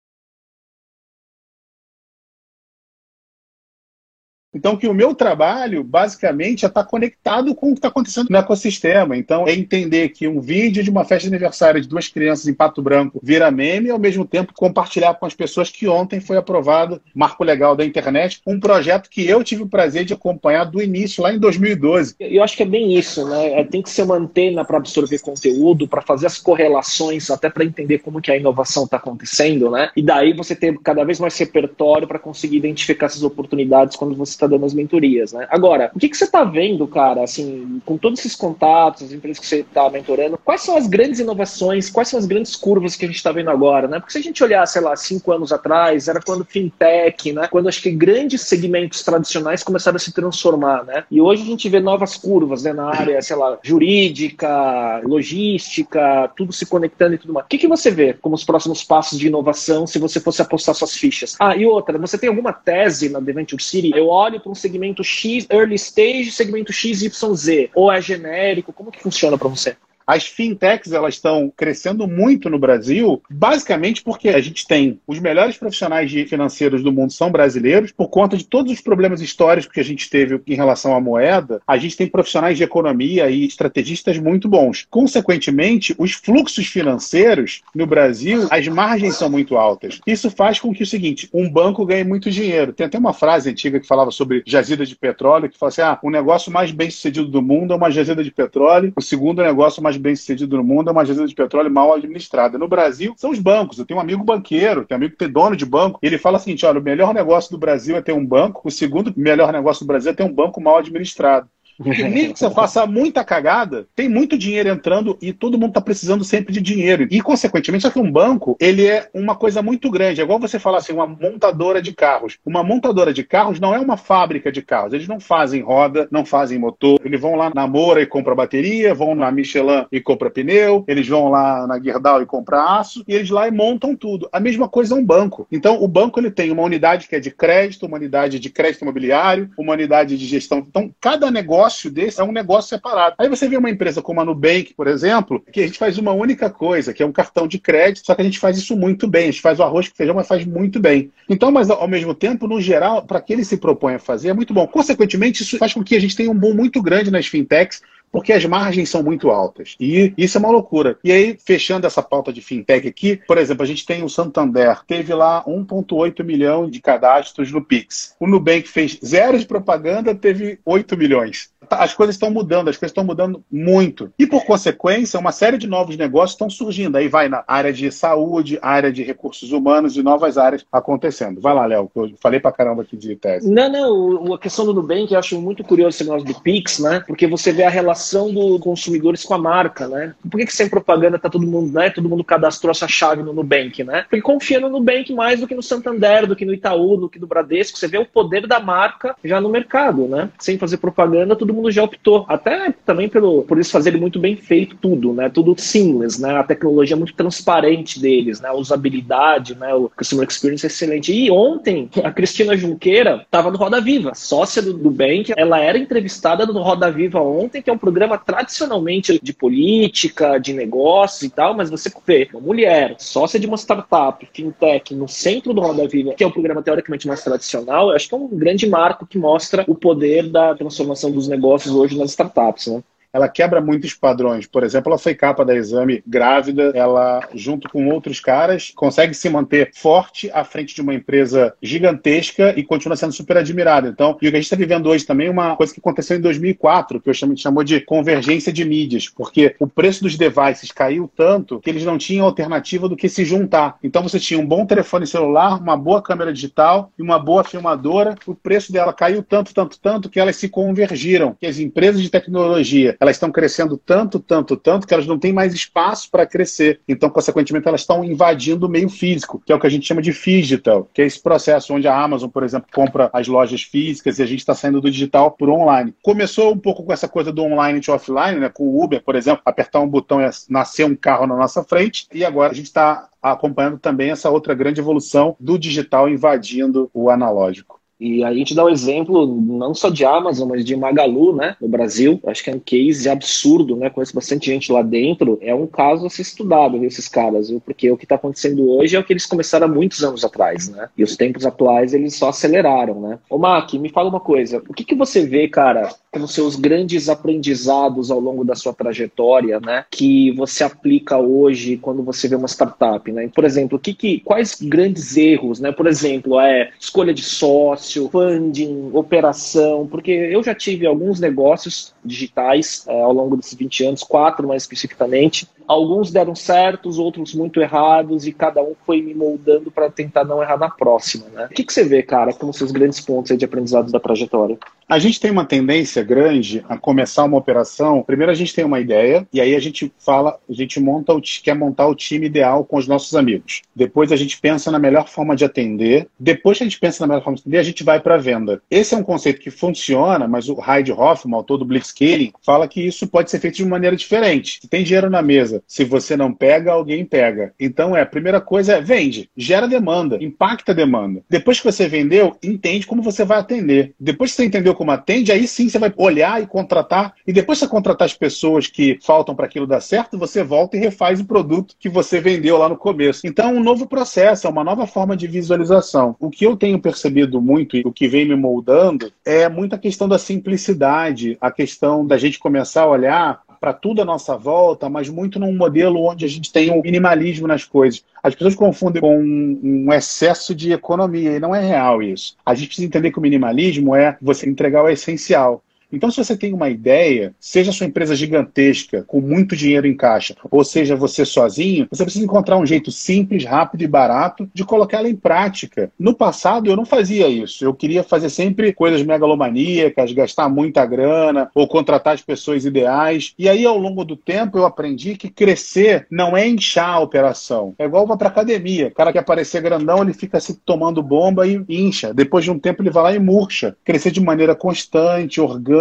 Então, 4.52 4.76
que 4.76 4.88
o 4.88 4.94
meu 4.94 5.14
trabalho, 5.14 5.84
basicamente, 5.84 6.64
é 6.64 6.68
estar 6.68 6.84
conectado 6.84 7.54
com 7.54 7.68
o 7.68 7.72
que 7.72 7.78
está 7.78 7.88
acontecendo 7.88 8.28
no 8.28 8.36
ecossistema. 8.36 9.16
Então, 9.16 9.46
é 9.46 9.54
entender 9.54 10.08
que 10.08 10.26
um 10.26 10.40
vídeo 10.40 10.82
de 10.82 10.90
uma 10.90 11.04
festa 11.04 11.28
de 11.28 11.34
aniversário 11.34 11.80
de 11.80 11.88
duas 11.88 12.08
crianças 12.08 12.48
em 12.48 12.54
Pato 12.54 12.82
Branco 12.82 13.20
vira 13.22 13.50
meme 13.50 13.86
e, 13.86 13.90
ao 13.90 13.98
mesmo 13.98 14.24
tempo, 14.24 14.52
compartilhar 14.52 15.14
com 15.14 15.24
as 15.24 15.34
pessoas 15.34 15.70
que 15.70 15.86
ontem 15.86 16.20
foi 16.20 16.36
aprovado, 16.36 17.00
marco 17.14 17.44
legal 17.44 17.76
da 17.76 17.84
internet, 17.84 18.40
um 18.44 18.58
projeto 18.58 19.08
que 19.08 19.24
eu 19.26 19.44
tive 19.44 19.62
o 19.62 19.68
prazer 19.68 20.04
de 20.04 20.14
acompanhar 20.14 20.64
do 20.64 20.82
início, 20.82 21.22
lá 21.22 21.32
em 21.32 21.38
2012. 21.38 22.16
Eu 22.18 22.42
acho 22.42 22.56
que 22.56 22.64
é 22.64 22.66
bem 22.66 22.98
isso, 22.98 23.26
né? 23.28 23.60
É, 23.60 23.64
tem 23.64 23.82
que 23.82 23.90
ser 23.90 24.02
uma 24.02 24.16
antena 24.16 24.64
para 24.64 24.78
absorver 24.78 25.20
conteúdo, 25.20 25.86
para 25.86 26.02
fazer 26.02 26.26
as 26.26 26.38
correlações, 26.38 27.30
até 27.30 27.48
para 27.48 27.64
entender 27.64 27.98
como 27.98 28.20
que 28.20 28.32
a 28.32 28.36
inovação 28.36 28.84
está 28.84 28.96
acontecendo, 28.96 29.70
né? 29.70 29.90
E 29.94 30.02
daí 30.02 30.32
você 30.32 30.56
ter 30.56 30.76
cada 30.82 31.04
vez 31.04 31.20
mais 31.20 31.38
repertório 31.38 32.08
para 32.08 32.18
conseguir 32.18 32.56
identificar 32.56 33.06
essas 33.06 33.22
oportunidades 33.22 33.96
quando 33.96 34.16
você 34.16 34.39
está 34.40 34.46
dando 34.46 34.66
as 34.66 34.74
mentorias, 34.74 35.32
né? 35.32 35.46
Agora, 35.50 35.90
o 35.94 35.98
que, 35.98 36.08
que 36.08 36.16
você 36.16 36.24
está 36.24 36.44
vendo, 36.44 36.86
cara, 36.86 37.22
assim, 37.22 37.80
com 37.84 37.96
todos 37.96 38.18
esses 38.18 38.34
contatos, 38.34 39.02
as 39.02 39.12
empresas 39.12 39.38
que 39.38 39.46
você 39.46 39.60
está 39.60 39.88
mentorando, 39.90 40.38
quais 40.38 40.62
são 40.62 40.76
as 40.76 40.86
grandes 40.86 41.20
inovações, 41.20 41.90
quais 41.90 42.08
são 42.08 42.18
as 42.18 42.26
grandes 42.26 42.56
curvas 42.56 42.96
que 42.96 43.04
a 43.04 43.08
gente 43.08 43.16
está 43.16 43.32
vendo 43.32 43.50
agora, 43.50 43.86
né? 43.86 43.98
Porque 43.98 44.12
se 44.12 44.18
a 44.18 44.22
gente 44.22 44.42
olhar, 44.42 44.66
sei 44.66 44.82
lá, 44.82 44.96
cinco 44.96 45.32
anos 45.32 45.52
atrás, 45.52 46.08
era 46.08 46.20
quando 46.20 46.44
fintech, 46.44 47.32
né? 47.32 47.48
Quando 47.48 47.68
acho 47.68 47.82
que 47.82 47.90
grandes 47.90 48.42
segmentos 48.42 49.02
tradicionais 49.02 49.62
começaram 49.62 49.96
a 49.96 50.00
se 50.00 50.12
transformar, 50.12 50.84
né? 50.84 51.04
E 51.10 51.20
hoje 51.20 51.42
a 51.42 51.46
gente 51.46 51.68
vê 51.68 51.80
novas 51.80 52.16
curvas, 52.16 52.62
né? 52.62 52.72
Na 52.72 52.88
área, 52.88 53.20
sei 53.22 53.36
lá, 53.36 53.58
jurídica, 53.62 55.00
logística, 55.04 56.30
tudo 56.36 56.52
se 56.52 56.66
conectando 56.66 57.14
e 57.14 57.18
tudo 57.18 57.32
mais. 57.32 57.46
O 57.46 57.48
que, 57.48 57.58
que 57.58 57.68
você 57.68 57.90
vê 57.90 58.14
como 58.14 58.34
os 58.34 58.44
próximos 58.44 58.84
passos 58.84 59.18
de 59.18 59.26
inovação 59.26 59.86
se 59.86 59.98
você 59.98 60.20
fosse 60.20 60.42
apostar 60.42 60.74
suas 60.74 60.94
fichas? 60.94 61.36
Ah, 61.38 61.56
e 61.56 61.66
outra, 61.66 61.98
você 61.98 62.18
tem 62.18 62.28
alguma 62.28 62.52
tese 62.52 63.08
na 63.08 63.20
The 63.20 63.32
Venture 63.32 63.62
City? 63.62 63.92
Eu 63.94 64.08
olho 64.08 64.29
para 64.38 64.52
um 64.52 64.54
segmento 64.54 65.02
X, 65.02 65.46
early 65.50 65.74
stage, 65.74 66.30
segmento 66.30 66.72
XYZ? 66.72 67.70
Ou 67.74 67.90
é 67.90 68.00
genérico? 68.00 68.72
Como 68.72 68.92
que 68.92 69.02
funciona 69.02 69.36
para 69.36 69.48
você? 69.48 69.76
As 70.06 70.26
fintechs 70.26 70.92
elas 70.92 71.14
estão 71.14 71.52
crescendo 71.56 72.06
muito 72.06 72.50
no 72.50 72.58
Brasil, 72.58 73.22
basicamente 73.30 74.02
porque 74.02 74.30
a 74.30 74.40
gente 74.40 74.66
tem 74.66 75.00
os 75.06 75.18
melhores 75.18 75.56
profissionais 75.56 76.10
financeiros 76.28 76.82
do 76.82 76.92
mundo 76.92 77.12
são 77.12 77.30
brasileiros, 77.30 77.92
por 77.92 78.08
conta 78.08 78.36
de 78.36 78.44
todos 78.44 78.72
os 78.72 78.80
problemas 78.80 79.20
históricos 79.20 79.72
que 79.72 79.80
a 79.80 79.84
gente 79.84 80.08
teve 80.08 80.40
em 80.46 80.54
relação 80.54 80.94
à 80.94 81.00
moeda, 81.00 81.60
a 81.66 81.76
gente 81.76 81.96
tem 81.96 82.06
profissionais 82.06 82.56
de 82.56 82.64
economia 82.64 83.30
e 83.30 83.46
estrategistas 83.46 84.18
muito 84.18 84.48
bons. 84.48 84.86
Consequentemente, 84.90 85.94
os 85.98 86.12
fluxos 86.12 86.66
financeiros 86.66 87.62
no 87.74 87.86
Brasil, 87.86 88.46
as 88.50 88.66
margens 88.68 89.16
são 89.16 89.30
muito 89.30 89.56
altas. 89.56 90.00
Isso 90.06 90.30
faz 90.30 90.58
com 90.58 90.72
que 90.72 90.82
o 90.82 90.86
seguinte, 90.86 91.28
um 91.32 91.48
banco 91.50 91.84
ganhe 91.86 92.04
muito 92.04 92.30
dinheiro. 92.30 92.72
Tem 92.72 92.86
até 92.86 92.98
uma 92.98 93.12
frase 93.12 93.50
antiga 93.50 93.78
que 93.78 93.86
falava 93.86 94.10
sobre 94.10 94.42
jazida 94.46 94.84
de 94.84 94.96
petróleo, 94.96 95.48
que 95.48 95.58
fala 95.58 95.68
assim: 95.68 95.82
ah, 95.82 95.98
o 96.02 96.10
negócio 96.10 96.52
mais 96.52 96.70
bem 96.72 96.90
sucedido 96.90 97.28
do 97.28 97.42
mundo 97.42 97.72
é 97.72 97.76
uma 97.76 97.90
jazida 97.90 98.24
de 98.24 98.30
petróleo, 98.30 98.92
o 98.96 99.02
segundo 99.02 99.42
negócio 99.42 99.82
mais 99.82 99.96
bem 100.00 100.16
sucedido 100.16 100.56
no 100.56 100.64
mundo 100.64 100.88
é 100.88 100.92
uma 100.92 101.02
agência 101.02 101.26
de 101.26 101.34
petróleo 101.34 101.70
mal 101.70 101.92
administrada. 101.92 102.58
No 102.58 102.68
Brasil, 102.68 103.14
são 103.16 103.30
os 103.30 103.38
bancos. 103.38 103.78
Eu 103.78 103.86
tenho 103.86 103.98
um 103.98 104.02
amigo 104.02 104.24
banqueiro, 104.24 104.84
tenho 104.84 104.98
um 104.98 105.00
amigo 105.00 105.12
que 105.12 105.18
tem 105.18 105.30
dono 105.30 105.56
de 105.56 105.66
banco, 105.66 105.98
ele 106.02 106.18
fala 106.18 106.38
seguinte: 106.38 106.66
olha, 106.66 106.80
o 106.80 106.82
melhor 106.82 107.14
negócio 107.14 107.50
do 107.50 107.58
Brasil 107.58 107.96
é 107.96 108.02
ter 108.02 108.12
um 108.12 108.24
banco, 108.24 108.62
o 108.64 108.70
segundo 108.70 109.12
melhor 109.16 109.52
negócio 109.52 109.84
do 109.84 109.88
Brasil 109.88 110.10
é 110.10 110.14
ter 110.14 110.22
um 110.22 110.32
banco 110.32 110.60
mal 110.60 110.78
administrado. 110.78 111.48
Nem 111.80 112.32
que 112.32 112.38
você 112.38 112.50
faça 112.50 112.86
muita 112.86 113.24
cagada, 113.24 113.86
tem 113.96 114.08
muito 114.08 114.36
dinheiro 114.36 114.68
entrando 114.68 115.16
e 115.20 115.32
todo 115.32 115.58
mundo 115.58 115.70
está 115.70 115.80
precisando 115.80 116.22
sempre 116.24 116.52
de 116.52 116.60
dinheiro. 116.60 117.06
E, 117.10 117.20
consequentemente, 117.22 117.82
só 117.82 117.90
que 117.90 117.98
um 117.98 118.10
banco, 118.10 118.56
ele 118.60 118.86
é 118.86 119.08
uma 119.14 119.34
coisa 119.34 119.62
muito 119.62 119.90
grande. 119.90 120.20
É 120.20 120.24
igual 120.24 120.38
você 120.38 120.58
falar 120.58 120.78
assim, 120.78 120.92
uma 120.92 121.06
montadora 121.06 121.80
de 121.80 121.92
carros. 121.92 122.38
Uma 122.44 122.62
montadora 122.62 123.14
de 123.14 123.24
carros 123.24 123.58
não 123.58 123.74
é 123.74 123.78
uma 123.78 123.96
fábrica 123.96 124.52
de 124.52 124.60
carros. 124.60 124.92
Eles 124.92 125.08
não 125.08 125.18
fazem 125.18 125.62
roda, 125.62 126.06
não 126.10 126.24
fazem 126.24 126.58
motor. 126.58 127.00
Eles 127.04 127.20
vão 127.20 127.34
lá 127.34 127.50
na 127.54 127.66
Moura 127.66 128.02
e 128.02 128.06
compram 128.06 128.36
bateria, 128.36 128.94
vão 128.94 129.14
na 129.14 129.30
Michelin 129.30 129.86
e 129.90 130.00
compram 130.00 130.30
pneu, 130.30 130.84
eles 130.86 131.06
vão 131.08 131.28
lá 131.28 131.66
na 131.66 131.80
Gerdau 131.80 132.20
e 132.20 132.26
compram 132.26 132.60
aço, 132.60 133.04
e 133.06 133.14
eles 133.14 133.30
lá 133.30 133.48
e 133.48 133.50
montam 133.50 133.96
tudo. 133.96 134.28
A 134.32 134.40
mesma 134.40 134.68
coisa 134.68 134.94
é 134.94 134.98
um 134.98 135.04
banco. 135.04 135.46
Então, 135.50 135.82
o 135.82 135.88
banco 135.88 136.20
ele 136.20 136.30
tem 136.30 136.50
uma 136.50 136.62
unidade 136.62 137.08
que 137.08 137.16
é 137.16 137.20
de 137.20 137.30
crédito, 137.30 137.86
uma 137.86 137.96
unidade 137.96 138.38
de 138.38 138.50
crédito 138.50 138.82
imobiliário, 138.82 139.50
uma 139.56 139.72
unidade 139.72 140.16
de 140.16 140.26
gestão. 140.26 140.58
Então, 140.58 140.90
cada 141.00 141.30
negócio 141.30 141.69
desse 141.90 142.20
é 142.20 142.24
um 142.24 142.32
negócio 142.32 142.70
separado. 142.70 143.16
Aí 143.18 143.28
você 143.28 143.48
vê 143.48 143.56
uma 143.56 143.70
empresa 143.70 144.02
como 144.02 144.20
a 144.20 144.24
Nubank, 144.24 144.74
por 144.74 144.86
exemplo, 144.86 145.42
que 145.52 145.60
a 145.60 145.66
gente 145.66 145.78
faz 145.78 145.98
uma 145.98 146.12
única 146.12 146.50
coisa, 146.50 146.92
que 146.92 147.02
é 147.02 147.06
um 147.06 147.12
cartão 147.12 147.46
de 147.46 147.58
crédito, 147.58 148.06
só 148.06 148.14
que 148.14 148.22
a 148.22 148.24
gente 148.24 148.38
faz 148.38 148.58
isso 148.58 148.76
muito 148.76 149.06
bem. 149.06 149.24
A 149.24 149.30
gente 149.30 149.40
faz 149.40 149.58
o 149.58 149.62
arroz 149.62 149.88
com 149.88 149.96
feijão, 149.96 150.14
mas 150.14 150.28
faz 150.28 150.44
muito 150.44 150.80
bem. 150.80 151.10
Então, 151.28 151.50
mas 151.50 151.70
ao 151.70 151.88
mesmo 151.88 152.14
tempo, 152.14 152.48
no 152.48 152.60
geral, 152.60 153.02
para 153.02 153.20
que 153.20 153.32
ele 153.32 153.44
se 153.44 153.56
propõe 153.56 153.94
a 153.94 153.98
fazer, 153.98 154.28
é 154.28 154.34
muito 154.34 154.54
bom. 154.54 154.66
Consequentemente, 154.66 155.42
isso 155.42 155.58
faz 155.58 155.72
com 155.72 155.84
que 155.84 155.96
a 155.96 156.00
gente 156.00 156.16
tenha 156.16 156.30
um 156.30 156.38
boom 156.38 156.54
muito 156.54 156.82
grande 156.82 157.10
nas 157.10 157.26
fintechs, 157.26 157.82
porque 158.10 158.32
as 158.32 158.44
margens 158.44 158.90
são 158.90 159.02
muito 159.02 159.30
altas. 159.30 159.76
E 159.78 160.12
isso 160.16 160.36
é 160.36 160.40
uma 160.40 160.50
loucura. 160.50 160.98
E 161.04 161.12
aí, 161.12 161.36
fechando 161.44 161.86
essa 161.86 162.02
pauta 162.02 162.32
de 162.32 162.40
fintech 162.40 162.86
aqui, 162.86 163.20
por 163.26 163.38
exemplo, 163.38 163.62
a 163.62 163.66
gente 163.66 163.86
tem 163.86 164.02
o 164.02 164.08
Santander, 164.08 164.84
teve 164.86 165.14
lá 165.14 165.44
1,8 165.44 166.24
milhão 166.24 166.68
de 166.68 166.80
cadastros 166.80 167.52
no 167.52 167.64
Pix. 167.64 168.16
O 168.18 168.26
Nubank 168.26 168.68
fez 168.68 168.98
zero 169.04 169.38
de 169.38 169.46
propaganda, 169.46 170.14
teve 170.14 170.58
8 170.64 170.96
milhões. 170.96 171.49
Tá, 171.68 171.84
as 171.84 171.94
coisas 171.94 172.14
estão 172.14 172.30
mudando, 172.30 172.68
as 172.68 172.76
coisas 172.76 172.90
estão 172.90 173.04
mudando 173.04 173.44
muito. 173.50 174.12
E, 174.18 174.26
por 174.26 174.44
consequência, 174.44 175.20
uma 175.20 175.32
série 175.32 175.58
de 175.58 175.66
novos 175.66 175.96
negócios 175.96 176.32
estão 176.32 176.48
surgindo. 176.48 176.96
Aí 176.96 177.06
vai 177.06 177.28
na 177.28 177.44
área 177.46 177.72
de 177.72 177.90
saúde, 177.92 178.58
área 178.62 178.90
de 178.90 179.02
recursos 179.02 179.52
humanos 179.52 179.96
e 179.96 180.02
novas 180.02 180.38
áreas 180.38 180.64
acontecendo. 180.72 181.40
Vai 181.40 181.54
lá, 181.54 181.66
Léo, 181.66 181.90
que 181.92 181.98
eu 181.98 182.12
falei 182.20 182.40
pra 182.40 182.50
caramba 182.50 182.82
aqui 182.82 182.96
de 182.96 183.14
tese. 183.14 183.50
Não, 183.50 183.70
não, 183.70 184.34
a 184.34 184.38
questão 184.38 184.64
do 184.64 184.72
Nubank, 184.72 185.12
eu 185.12 185.18
acho 185.18 185.40
muito 185.40 185.62
curioso 185.62 185.96
esse 185.96 186.04
negócio 186.04 186.26
do 186.26 186.40
Pix, 186.40 186.78
né? 186.78 187.04
Porque 187.06 187.26
você 187.26 187.52
vê 187.52 187.64
a 187.64 187.70
relação 187.70 188.32
dos 188.32 188.60
consumidores 188.60 189.22
com 189.22 189.34
a 189.34 189.38
marca, 189.38 189.86
né? 189.86 190.14
Por 190.30 190.38
que, 190.38 190.46
que 190.46 190.56
sem 190.56 190.68
propaganda 190.68 191.18
tá 191.18 191.28
todo 191.28 191.46
mundo, 191.46 191.72
né? 191.72 191.90
Todo 191.90 192.08
mundo 192.08 192.24
cadastrou 192.24 192.70
essa 192.70 192.88
chave 192.88 193.22
no 193.22 193.32
Nubank, 193.32 193.84
né? 193.84 194.02
Porque 194.02 194.22
confia 194.22 194.60
no 194.60 194.70
Nubank 194.70 195.12
mais 195.12 195.40
do 195.40 195.46
que 195.46 195.54
no 195.54 195.62
Santander, 195.62 196.26
do 196.26 196.34
que 196.34 196.46
no 196.46 196.54
Itaú, 196.54 196.96
do 196.96 197.08
que 197.08 197.18
no 197.18 197.26
Bradesco. 197.26 197.78
Você 197.78 197.86
vê 197.86 197.98
o 197.98 198.06
poder 198.06 198.46
da 198.46 198.58
marca 198.58 199.14
já 199.22 199.40
no 199.40 199.48
mercado, 199.48 200.06
né? 200.08 200.30
Sem 200.38 200.56
fazer 200.56 200.78
propaganda, 200.78 201.36
todo 201.50 201.56
mundo 201.56 201.70
já 201.70 201.82
optou. 201.82 202.24
Até 202.28 202.72
também 202.86 203.08
pelo, 203.08 203.42
por 203.42 203.56
eles 203.56 203.70
fazerem 203.70 204.00
muito 204.00 204.18
bem 204.18 204.36
feito 204.36 204.76
tudo, 204.76 205.12
né? 205.12 205.28
Tudo 205.28 205.54
seamless, 205.58 206.20
né? 206.20 206.36
A 206.38 206.44
tecnologia 206.44 206.94
é 206.94 206.98
muito 206.98 207.14
transparente 207.14 208.00
deles, 208.00 208.40
né? 208.40 208.48
A 208.48 208.54
usabilidade, 208.54 209.56
né? 209.56 209.74
O 209.74 209.90
customer 209.90 210.26
experience 210.26 210.64
é 210.64 210.68
excelente. 210.68 211.12
E 211.12 211.30
ontem, 211.30 211.90
a 212.02 212.12
Cristina 212.12 212.56
Junqueira 212.56 213.22
estava 213.22 213.50
no 213.50 213.58
Roda 213.58 213.80
Viva, 213.80 214.14
sócia 214.14 214.62
do, 214.62 214.90
Bank. 214.90 215.32
Ela 215.36 215.60
era 215.60 215.78
entrevistada 215.78 216.46
no 216.46 216.62
Roda 216.62 216.90
Viva 216.90 217.20
ontem, 217.20 217.62
que 217.62 217.70
é 217.70 217.72
um 217.72 217.78
programa 217.78 218.16
tradicionalmente 218.16 219.18
de 219.22 219.32
política, 219.32 220.38
de 220.38 220.52
negócios 220.52 221.22
e 221.22 221.30
tal, 221.30 221.54
mas 221.54 221.70
você 221.70 221.90
vê 222.06 222.28
uma 222.32 222.40
mulher, 222.40 222.96
sócia 222.98 223.38
de 223.38 223.46
uma 223.46 223.56
startup, 223.56 224.26
fintech, 224.32 224.94
no 224.94 225.08
centro 225.08 225.54
do 225.54 225.60
Roda 225.60 225.86
Viva, 225.86 226.12
que 226.14 226.24
é 226.24 226.26
um 226.26 226.30
programa 226.30 226.62
teoricamente 226.62 227.06
mais 227.06 227.22
tradicional, 227.22 227.90
eu 227.90 227.96
acho 227.96 228.08
que 228.08 228.14
é 228.14 228.18
um 228.18 228.28
grande 228.28 228.68
marco 228.68 229.06
que 229.06 229.18
mostra 229.18 229.64
o 229.68 229.74
poder 229.74 230.28
da 230.28 230.54
transformação 230.54 231.10
dos 231.10 231.28
negócios 231.40 231.74
hoje 231.74 231.98
nas 231.98 232.10
startups, 232.10 232.66
né? 232.66 232.82
Ela 233.12 233.28
quebra 233.28 233.60
muitos 233.60 233.94
padrões. 233.94 234.46
Por 234.46 234.62
exemplo, 234.62 234.90
ela 234.90 234.98
foi 234.98 235.14
capa 235.14 235.44
da 235.44 235.54
exame 235.54 236.02
grávida, 236.06 236.72
ela, 236.74 237.28
junto 237.34 237.68
com 237.68 237.88
outros 237.88 238.20
caras, 238.20 238.72
consegue 238.74 239.14
se 239.14 239.28
manter 239.28 239.70
forte 239.74 240.30
à 240.32 240.44
frente 240.44 240.74
de 240.74 240.80
uma 240.80 240.94
empresa 240.94 241.54
gigantesca 241.62 242.54
e 242.56 242.62
continua 242.62 242.96
sendo 242.96 243.12
super 243.12 243.36
admirada. 243.36 243.88
Então, 243.88 244.16
e 244.20 244.28
o 244.28 244.30
que 244.30 244.36
a 244.36 244.40
gente 244.40 244.44
está 244.44 244.56
vivendo 244.56 244.88
hoje 244.88 245.04
também 245.04 245.26
é 245.26 245.30
uma 245.30 245.56
coisa 245.56 245.72
que 245.72 245.80
aconteceu 245.80 246.16
em 246.16 246.20
2004, 246.20 247.00
que 247.00 247.10
eu 247.10 247.14
chamo, 247.14 247.36
chamou 247.36 247.64
de 247.64 247.80
convergência 247.80 248.52
de 248.52 248.64
mídias, 248.64 249.08
porque 249.08 249.54
o 249.58 249.66
preço 249.66 250.02
dos 250.02 250.16
devices 250.16 250.70
caiu 250.70 251.10
tanto 251.14 251.60
que 251.60 251.70
eles 251.70 251.84
não 251.84 251.98
tinham 251.98 252.26
alternativa 252.26 252.88
do 252.88 252.96
que 252.96 253.08
se 253.08 253.24
juntar. 253.24 253.76
Então, 253.82 254.02
você 254.02 254.18
tinha 254.18 254.38
um 254.38 254.46
bom 254.46 254.64
telefone 254.64 255.06
celular, 255.06 255.60
uma 255.60 255.76
boa 255.76 256.02
câmera 256.02 256.32
digital 256.32 256.92
e 256.98 257.02
uma 257.02 257.18
boa 257.18 257.42
filmadora. 257.42 258.14
O 258.26 258.34
preço 258.34 258.72
dela 258.72 258.92
caiu 258.92 259.22
tanto, 259.22 259.52
tanto, 259.52 259.78
tanto 259.80 260.08
que 260.08 260.20
elas 260.20 260.36
se 260.36 260.48
convergiram. 260.48 261.36
Que 261.38 261.46
as 261.46 261.58
empresas 261.58 262.00
de 262.00 262.10
tecnologia 262.10 262.96
elas 263.00 263.16
estão 263.16 263.32
crescendo 263.32 263.78
tanto, 263.78 264.20
tanto, 264.20 264.56
tanto 264.56 264.86
que 264.86 264.92
elas 264.92 265.06
não 265.06 265.18
têm 265.18 265.32
mais 265.32 265.54
espaço 265.54 266.10
para 266.10 266.26
crescer. 266.26 266.80
Então, 266.86 267.08
consequentemente, 267.08 267.66
elas 267.66 267.80
estão 267.80 268.04
invadindo 268.04 268.66
o 268.66 268.68
meio 268.68 268.90
físico, 268.90 269.42
que 269.44 269.50
é 269.50 269.54
o 269.54 269.58
que 269.58 269.66
a 269.66 269.70
gente 269.70 269.86
chama 269.86 270.02
de 270.02 270.12
digital, 270.12 270.88
que 270.92 271.00
é 271.00 271.06
esse 271.06 271.20
processo 271.20 271.74
onde 271.74 271.88
a 271.88 271.98
Amazon, 271.98 272.28
por 272.28 272.42
exemplo, 272.42 272.68
compra 272.72 273.08
as 273.12 273.26
lojas 273.26 273.62
físicas 273.62 274.18
e 274.18 274.22
a 274.22 274.26
gente 274.26 274.40
está 274.40 274.54
saindo 274.54 274.80
do 274.80 274.90
digital 274.90 275.30
para 275.30 275.48
o 275.48 275.52
online. 275.52 275.94
Começou 276.02 276.52
um 276.52 276.58
pouco 276.58 276.84
com 276.84 276.92
essa 276.92 277.08
coisa 277.08 277.32
do 277.32 277.42
online 277.42 277.80
e 277.86 277.90
offline, 277.90 278.38
né? 278.38 278.48
com 278.48 278.64
o 278.64 278.84
Uber, 278.84 279.02
por 279.02 279.16
exemplo, 279.16 279.42
apertar 279.44 279.80
um 279.80 279.88
botão 279.88 280.20
e 280.20 280.28
nascer 280.48 280.84
um 280.84 280.94
carro 280.94 281.26
na 281.26 281.36
nossa 281.36 281.64
frente, 281.64 282.06
e 282.12 282.24
agora 282.24 282.52
a 282.52 282.54
gente 282.54 282.66
está 282.66 283.08
acompanhando 283.22 283.78
também 283.78 284.10
essa 284.10 284.30
outra 284.30 284.54
grande 284.54 284.80
evolução 284.80 285.36
do 285.40 285.58
digital 285.58 286.08
invadindo 286.08 286.90
o 286.92 287.10
analógico. 287.10 287.79
E 288.00 288.24
a 288.24 288.32
gente 288.32 288.54
dá 288.54 288.64
um 288.64 288.70
exemplo 288.70 289.26
não 289.26 289.74
só 289.74 289.90
de 289.90 290.04
Amazon, 290.06 290.48
mas 290.48 290.64
de 290.64 290.74
Magalu, 290.74 291.36
né, 291.36 291.54
no 291.60 291.68
Brasil. 291.68 292.18
Acho 292.26 292.42
que 292.42 292.50
é 292.50 292.54
um 292.54 292.58
case 292.58 293.08
absurdo, 293.08 293.76
né? 293.76 293.90
Conheço 293.90 294.14
bastante 294.14 294.46
gente 294.46 294.72
lá 294.72 294.80
dentro. 294.80 295.38
É 295.42 295.54
um 295.54 295.66
caso 295.66 296.06
a 296.06 296.10
ser 296.10 296.22
estudado, 296.22 296.78
viu, 296.78 296.88
esses 296.88 297.08
caras, 297.08 297.50
viu? 297.50 297.60
Porque 297.60 297.90
o 297.90 297.98
que 297.98 298.06
está 298.06 298.14
acontecendo 298.14 298.70
hoje 298.70 298.96
é 298.96 298.98
o 298.98 299.04
que 299.04 299.12
eles 299.12 299.26
começaram 299.26 299.66
há 299.66 299.68
muitos 299.68 300.02
anos 300.02 300.24
atrás, 300.24 300.70
né? 300.70 300.88
E 300.96 301.04
os 301.04 301.14
tempos 301.14 301.44
atuais 301.44 301.92
eles 301.92 302.16
só 302.16 302.30
aceleraram, 302.30 303.00
né? 303.00 303.18
Ô, 303.28 303.36
Mac, 303.36 303.74
me 303.74 303.90
fala 303.90 304.08
uma 304.08 304.20
coisa. 304.20 304.62
O 304.66 304.72
que, 304.72 304.84
que 304.84 304.94
você 304.94 305.26
vê, 305.26 305.46
cara, 305.46 305.94
como 306.10 306.26
seus 306.26 306.56
grandes 306.56 307.08
aprendizados 307.10 308.10
ao 308.10 308.18
longo 308.18 308.44
da 308.44 308.54
sua 308.54 308.72
trajetória, 308.72 309.60
né? 309.60 309.84
Que 309.90 310.30
você 310.32 310.64
aplica 310.64 311.18
hoje 311.18 311.76
quando 311.76 312.02
você 312.02 312.26
vê 312.26 312.34
uma 312.34 312.48
startup, 312.48 313.12
né? 313.12 313.28
Por 313.34 313.44
exemplo, 313.44 313.76
o 313.76 313.80
que, 313.80 313.92
que 313.92 314.20
quais 314.20 314.58
grandes 314.60 315.16
erros, 315.18 315.60
né? 315.60 315.70
Por 315.70 315.86
exemplo, 315.86 316.40
é 316.40 316.70
escolha 316.80 317.12
de 317.12 317.22
sócio 317.22 317.89
negócio, 317.90 318.08
funding, 318.10 318.90
operação, 318.92 319.86
porque 319.86 320.10
eu 320.10 320.42
já 320.42 320.54
tive 320.54 320.86
alguns 320.86 321.18
negócios 321.18 321.92
digitais 322.04 322.84
é, 322.86 323.00
ao 323.00 323.12
longo 323.12 323.36
desses 323.36 323.54
20 323.54 323.84
anos, 323.86 324.02
quatro 324.04 324.46
mais 324.46 324.62
especificamente. 324.62 325.48
Alguns 325.70 326.10
deram 326.10 326.34
certos, 326.34 326.98
outros 326.98 327.32
muito 327.32 327.60
errados, 327.60 328.26
e 328.26 328.32
cada 328.32 328.60
um 328.60 328.74
foi 328.84 329.00
me 329.00 329.14
moldando 329.14 329.70
para 329.70 329.88
tentar 329.88 330.24
não 330.24 330.42
errar 330.42 330.58
na 330.58 330.68
próxima. 330.68 331.26
Né? 331.32 331.44
O 331.44 331.54
que, 331.54 331.62
que 331.62 331.72
você 331.72 331.84
vê, 331.84 332.02
cara, 332.02 332.32
como 332.32 332.52
seus 332.52 332.72
grandes 332.72 332.98
pontos 332.98 333.38
de 333.38 333.44
aprendizado 333.44 333.92
da 333.92 334.00
trajetória? 334.00 334.58
A 334.88 334.98
gente 334.98 335.20
tem 335.20 335.30
uma 335.30 335.44
tendência 335.44 336.02
grande 336.02 336.64
a 336.68 336.76
começar 336.76 337.22
uma 337.22 337.38
operação. 337.38 338.02
Primeiro 338.02 338.32
a 338.32 338.34
gente 338.34 338.52
tem 338.52 338.64
uma 338.64 338.80
ideia, 338.80 339.24
e 339.32 339.40
aí 339.40 339.54
a 339.54 339.60
gente 339.60 339.92
fala, 339.96 340.40
a 340.48 340.52
gente 340.52 340.80
monta 340.80 341.14
o, 341.14 341.22
quer 341.22 341.54
montar 341.54 341.86
o 341.86 341.94
time 341.94 342.26
ideal 342.26 342.64
com 342.64 342.76
os 342.76 342.88
nossos 342.88 343.14
amigos. 343.14 343.62
Depois 343.72 344.10
a 344.10 344.16
gente 344.16 344.40
pensa 344.40 344.72
na 344.72 344.80
melhor 344.80 345.06
forma 345.06 345.36
de 345.36 345.44
atender. 345.44 346.08
Depois 346.18 346.58
que 346.58 346.64
a 346.64 346.66
gente 346.66 346.80
pensa 346.80 347.06
na 347.06 347.06
melhor 347.06 347.22
forma 347.22 347.36
de 347.36 347.42
atender, 347.42 347.58
a 347.58 347.62
gente 347.62 347.84
vai 347.84 348.00
para 348.00 348.16
a 348.16 348.18
venda. 348.18 348.60
Esse 348.68 348.92
é 348.92 348.98
um 348.98 349.04
conceito 349.04 349.40
que 349.40 349.52
funciona, 349.52 350.26
mas 350.26 350.48
o 350.48 350.58
Heidi 350.60 350.90
Hoffman, 350.90 351.36
autor 351.36 351.58
do 351.58 351.64
Blitzscaling, 351.64 352.32
fala 352.44 352.66
que 352.66 352.84
isso 352.84 353.06
pode 353.06 353.30
ser 353.30 353.38
feito 353.38 353.58
de 353.58 353.64
maneira 353.64 353.94
diferente. 353.94 354.58
Se 354.60 354.66
tem 354.66 354.82
dinheiro 354.82 355.08
na 355.08 355.22
mesa, 355.22 355.59
se 355.66 355.84
você 355.84 356.16
não 356.16 356.32
pega, 356.32 356.72
alguém 356.72 357.04
pega. 357.04 357.52
Então 357.58 357.96
é, 357.96 358.02
a 358.02 358.06
primeira 358.06 358.40
coisa 358.40 358.74
é 358.74 358.80
vende, 358.80 359.30
gera 359.36 359.66
demanda, 359.66 360.18
impacta 360.20 360.72
a 360.72 360.74
demanda. 360.74 361.22
Depois 361.28 361.58
que 361.58 361.70
você 361.70 361.88
vendeu, 361.88 362.36
entende 362.42 362.86
como 362.86 363.02
você 363.02 363.24
vai 363.24 363.38
atender. 363.38 363.94
Depois 363.98 364.30
que 364.30 364.36
você 364.36 364.44
entendeu 364.44 364.74
como 364.74 364.90
atende, 364.90 365.32
aí 365.32 365.46
sim 365.46 365.68
você 365.68 365.78
vai 365.78 365.92
olhar 365.96 366.42
e 366.42 366.46
contratar. 366.46 367.14
E 367.26 367.32
depois 367.32 367.58
que 367.58 367.64
você 367.64 367.70
contratar 367.70 368.06
as 368.06 368.14
pessoas 368.14 368.66
que 368.66 368.98
faltam 369.02 369.34
para 369.34 369.46
aquilo 369.46 369.66
dar 369.66 369.80
certo, 369.80 370.18
você 370.18 370.42
volta 370.42 370.76
e 370.76 370.80
refaz 370.80 371.20
o 371.20 371.24
produto 371.24 371.74
que 371.78 371.88
você 371.88 372.20
vendeu 372.20 372.56
lá 372.58 372.68
no 372.68 372.76
começo. 372.76 373.26
Então, 373.26 373.50
é 373.50 373.52
um 373.52 373.62
novo 373.62 373.86
processo, 373.86 374.46
é 374.46 374.50
uma 374.50 374.64
nova 374.64 374.86
forma 374.86 375.16
de 375.16 375.26
visualização. 375.26 376.16
O 376.18 376.30
que 376.30 376.46
eu 376.46 376.56
tenho 376.56 376.80
percebido 376.80 377.40
muito 377.40 377.76
e 377.76 377.82
o 377.84 377.92
que 377.92 378.08
vem 378.08 378.26
me 378.26 378.36
moldando 378.36 379.12
é 379.24 379.48
muita 379.48 379.78
questão 379.78 380.08
da 380.08 380.18
simplicidade, 380.18 381.36
a 381.40 381.50
questão 381.50 382.06
da 382.06 382.16
gente 382.16 382.38
começar 382.38 382.82
a 382.82 382.88
olhar 382.88 383.40
para 383.60 383.74
tudo 383.74 384.00
à 384.00 384.04
nossa 384.04 384.36
volta, 384.36 384.88
mas 384.88 385.10
muito 385.10 385.38
num 385.38 385.54
modelo 385.54 386.02
onde 386.02 386.24
a 386.24 386.28
gente 386.28 386.50
tem 386.50 386.70
um 386.70 386.80
minimalismo 386.80 387.46
nas 387.46 387.62
coisas. 387.62 388.02
As 388.22 388.34
pessoas 388.34 388.54
confundem 388.54 389.02
com 389.02 389.18
um 389.18 389.92
excesso 389.92 390.54
de 390.54 390.72
economia, 390.72 391.32
e 391.32 391.40
não 391.40 391.54
é 391.54 391.60
real 391.60 392.02
isso. 392.02 392.36
A 392.44 392.54
gente 392.54 392.68
precisa 392.68 392.86
entender 392.86 393.10
que 393.12 393.18
o 393.18 393.22
minimalismo 393.22 393.94
é 393.94 394.16
você 394.20 394.48
entregar 394.48 394.82
o 394.82 394.88
essencial. 394.88 395.62
Então, 395.92 396.10
se 396.10 396.22
você 396.22 396.36
tem 396.36 396.52
uma 396.52 396.68
ideia, 396.68 397.34
seja 397.38 397.72
sua 397.72 397.86
empresa 397.86 398.14
gigantesca, 398.14 399.04
com 399.06 399.20
muito 399.20 399.56
dinheiro 399.56 399.86
em 399.86 399.96
caixa, 399.96 400.36
ou 400.50 400.64
seja 400.64 400.96
você 400.96 401.24
sozinho, 401.24 401.86
você 401.90 402.04
precisa 402.04 402.24
encontrar 402.24 402.58
um 402.58 402.66
jeito 402.66 402.90
simples, 402.90 403.44
rápido 403.44 403.82
e 403.82 403.88
barato 403.88 404.48
de 404.54 404.64
colocar 404.64 404.98
ela 404.98 405.08
em 405.08 405.16
prática. 405.16 405.90
No 405.98 406.14
passado, 406.14 406.70
eu 406.70 406.76
não 406.76 406.84
fazia 406.84 407.28
isso. 407.28 407.64
Eu 407.64 407.74
queria 407.74 408.02
fazer 408.02 408.30
sempre 408.30 408.72
coisas 408.72 409.02
megalomaníacas, 409.02 410.12
gastar 410.12 410.48
muita 410.48 410.84
grana, 410.86 411.50
ou 411.54 411.66
contratar 411.66 412.14
as 412.14 412.22
pessoas 412.22 412.64
ideais. 412.64 413.34
E 413.38 413.48
aí, 413.48 413.64
ao 413.64 413.78
longo 413.78 414.04
do 414.04 414.16
tempo, 414.16 414.58
eu 414.58 414.66
aprendi 414.66 415.16
que 415.16 415.28
crescer 415.28 416.06
não 416.10 416.36
é 416.36 416.46
inchar 416.46 416.90
a 416.90 417.00
operação. 417.00 417.74
É 417.78 417.84
igual 417.84 418.06
para 418.16 418.28
academia. 418.28 418.88
O 418.88 418.94
cara 418.94 419.12
que 419.12 419.18
aparecer 419.18 419.62
grandão, 419.62 420.02
ele 420.02 420.12
fica 420.12 420.40
se 420.40 420.54
tomando 420.54 421.02
bomba 421.02 421.46
e 421.46 421.64
incha. 421.68 422.12
Depois 422.14 422.44
de 422.44 422.50
um 422.50 422.58
tempo, 422.58 422.82
ele 422.82 422.90
vai 422.90 423.02
lá 423.02 423.14
e 423.14 423.18
murcha. 423.18 423.76
Crescer 423.84 424.10
de 424.10 424.20
maneira 424.20 424.54
constante, 424.54 425.40
orgânica. 425.40 425.79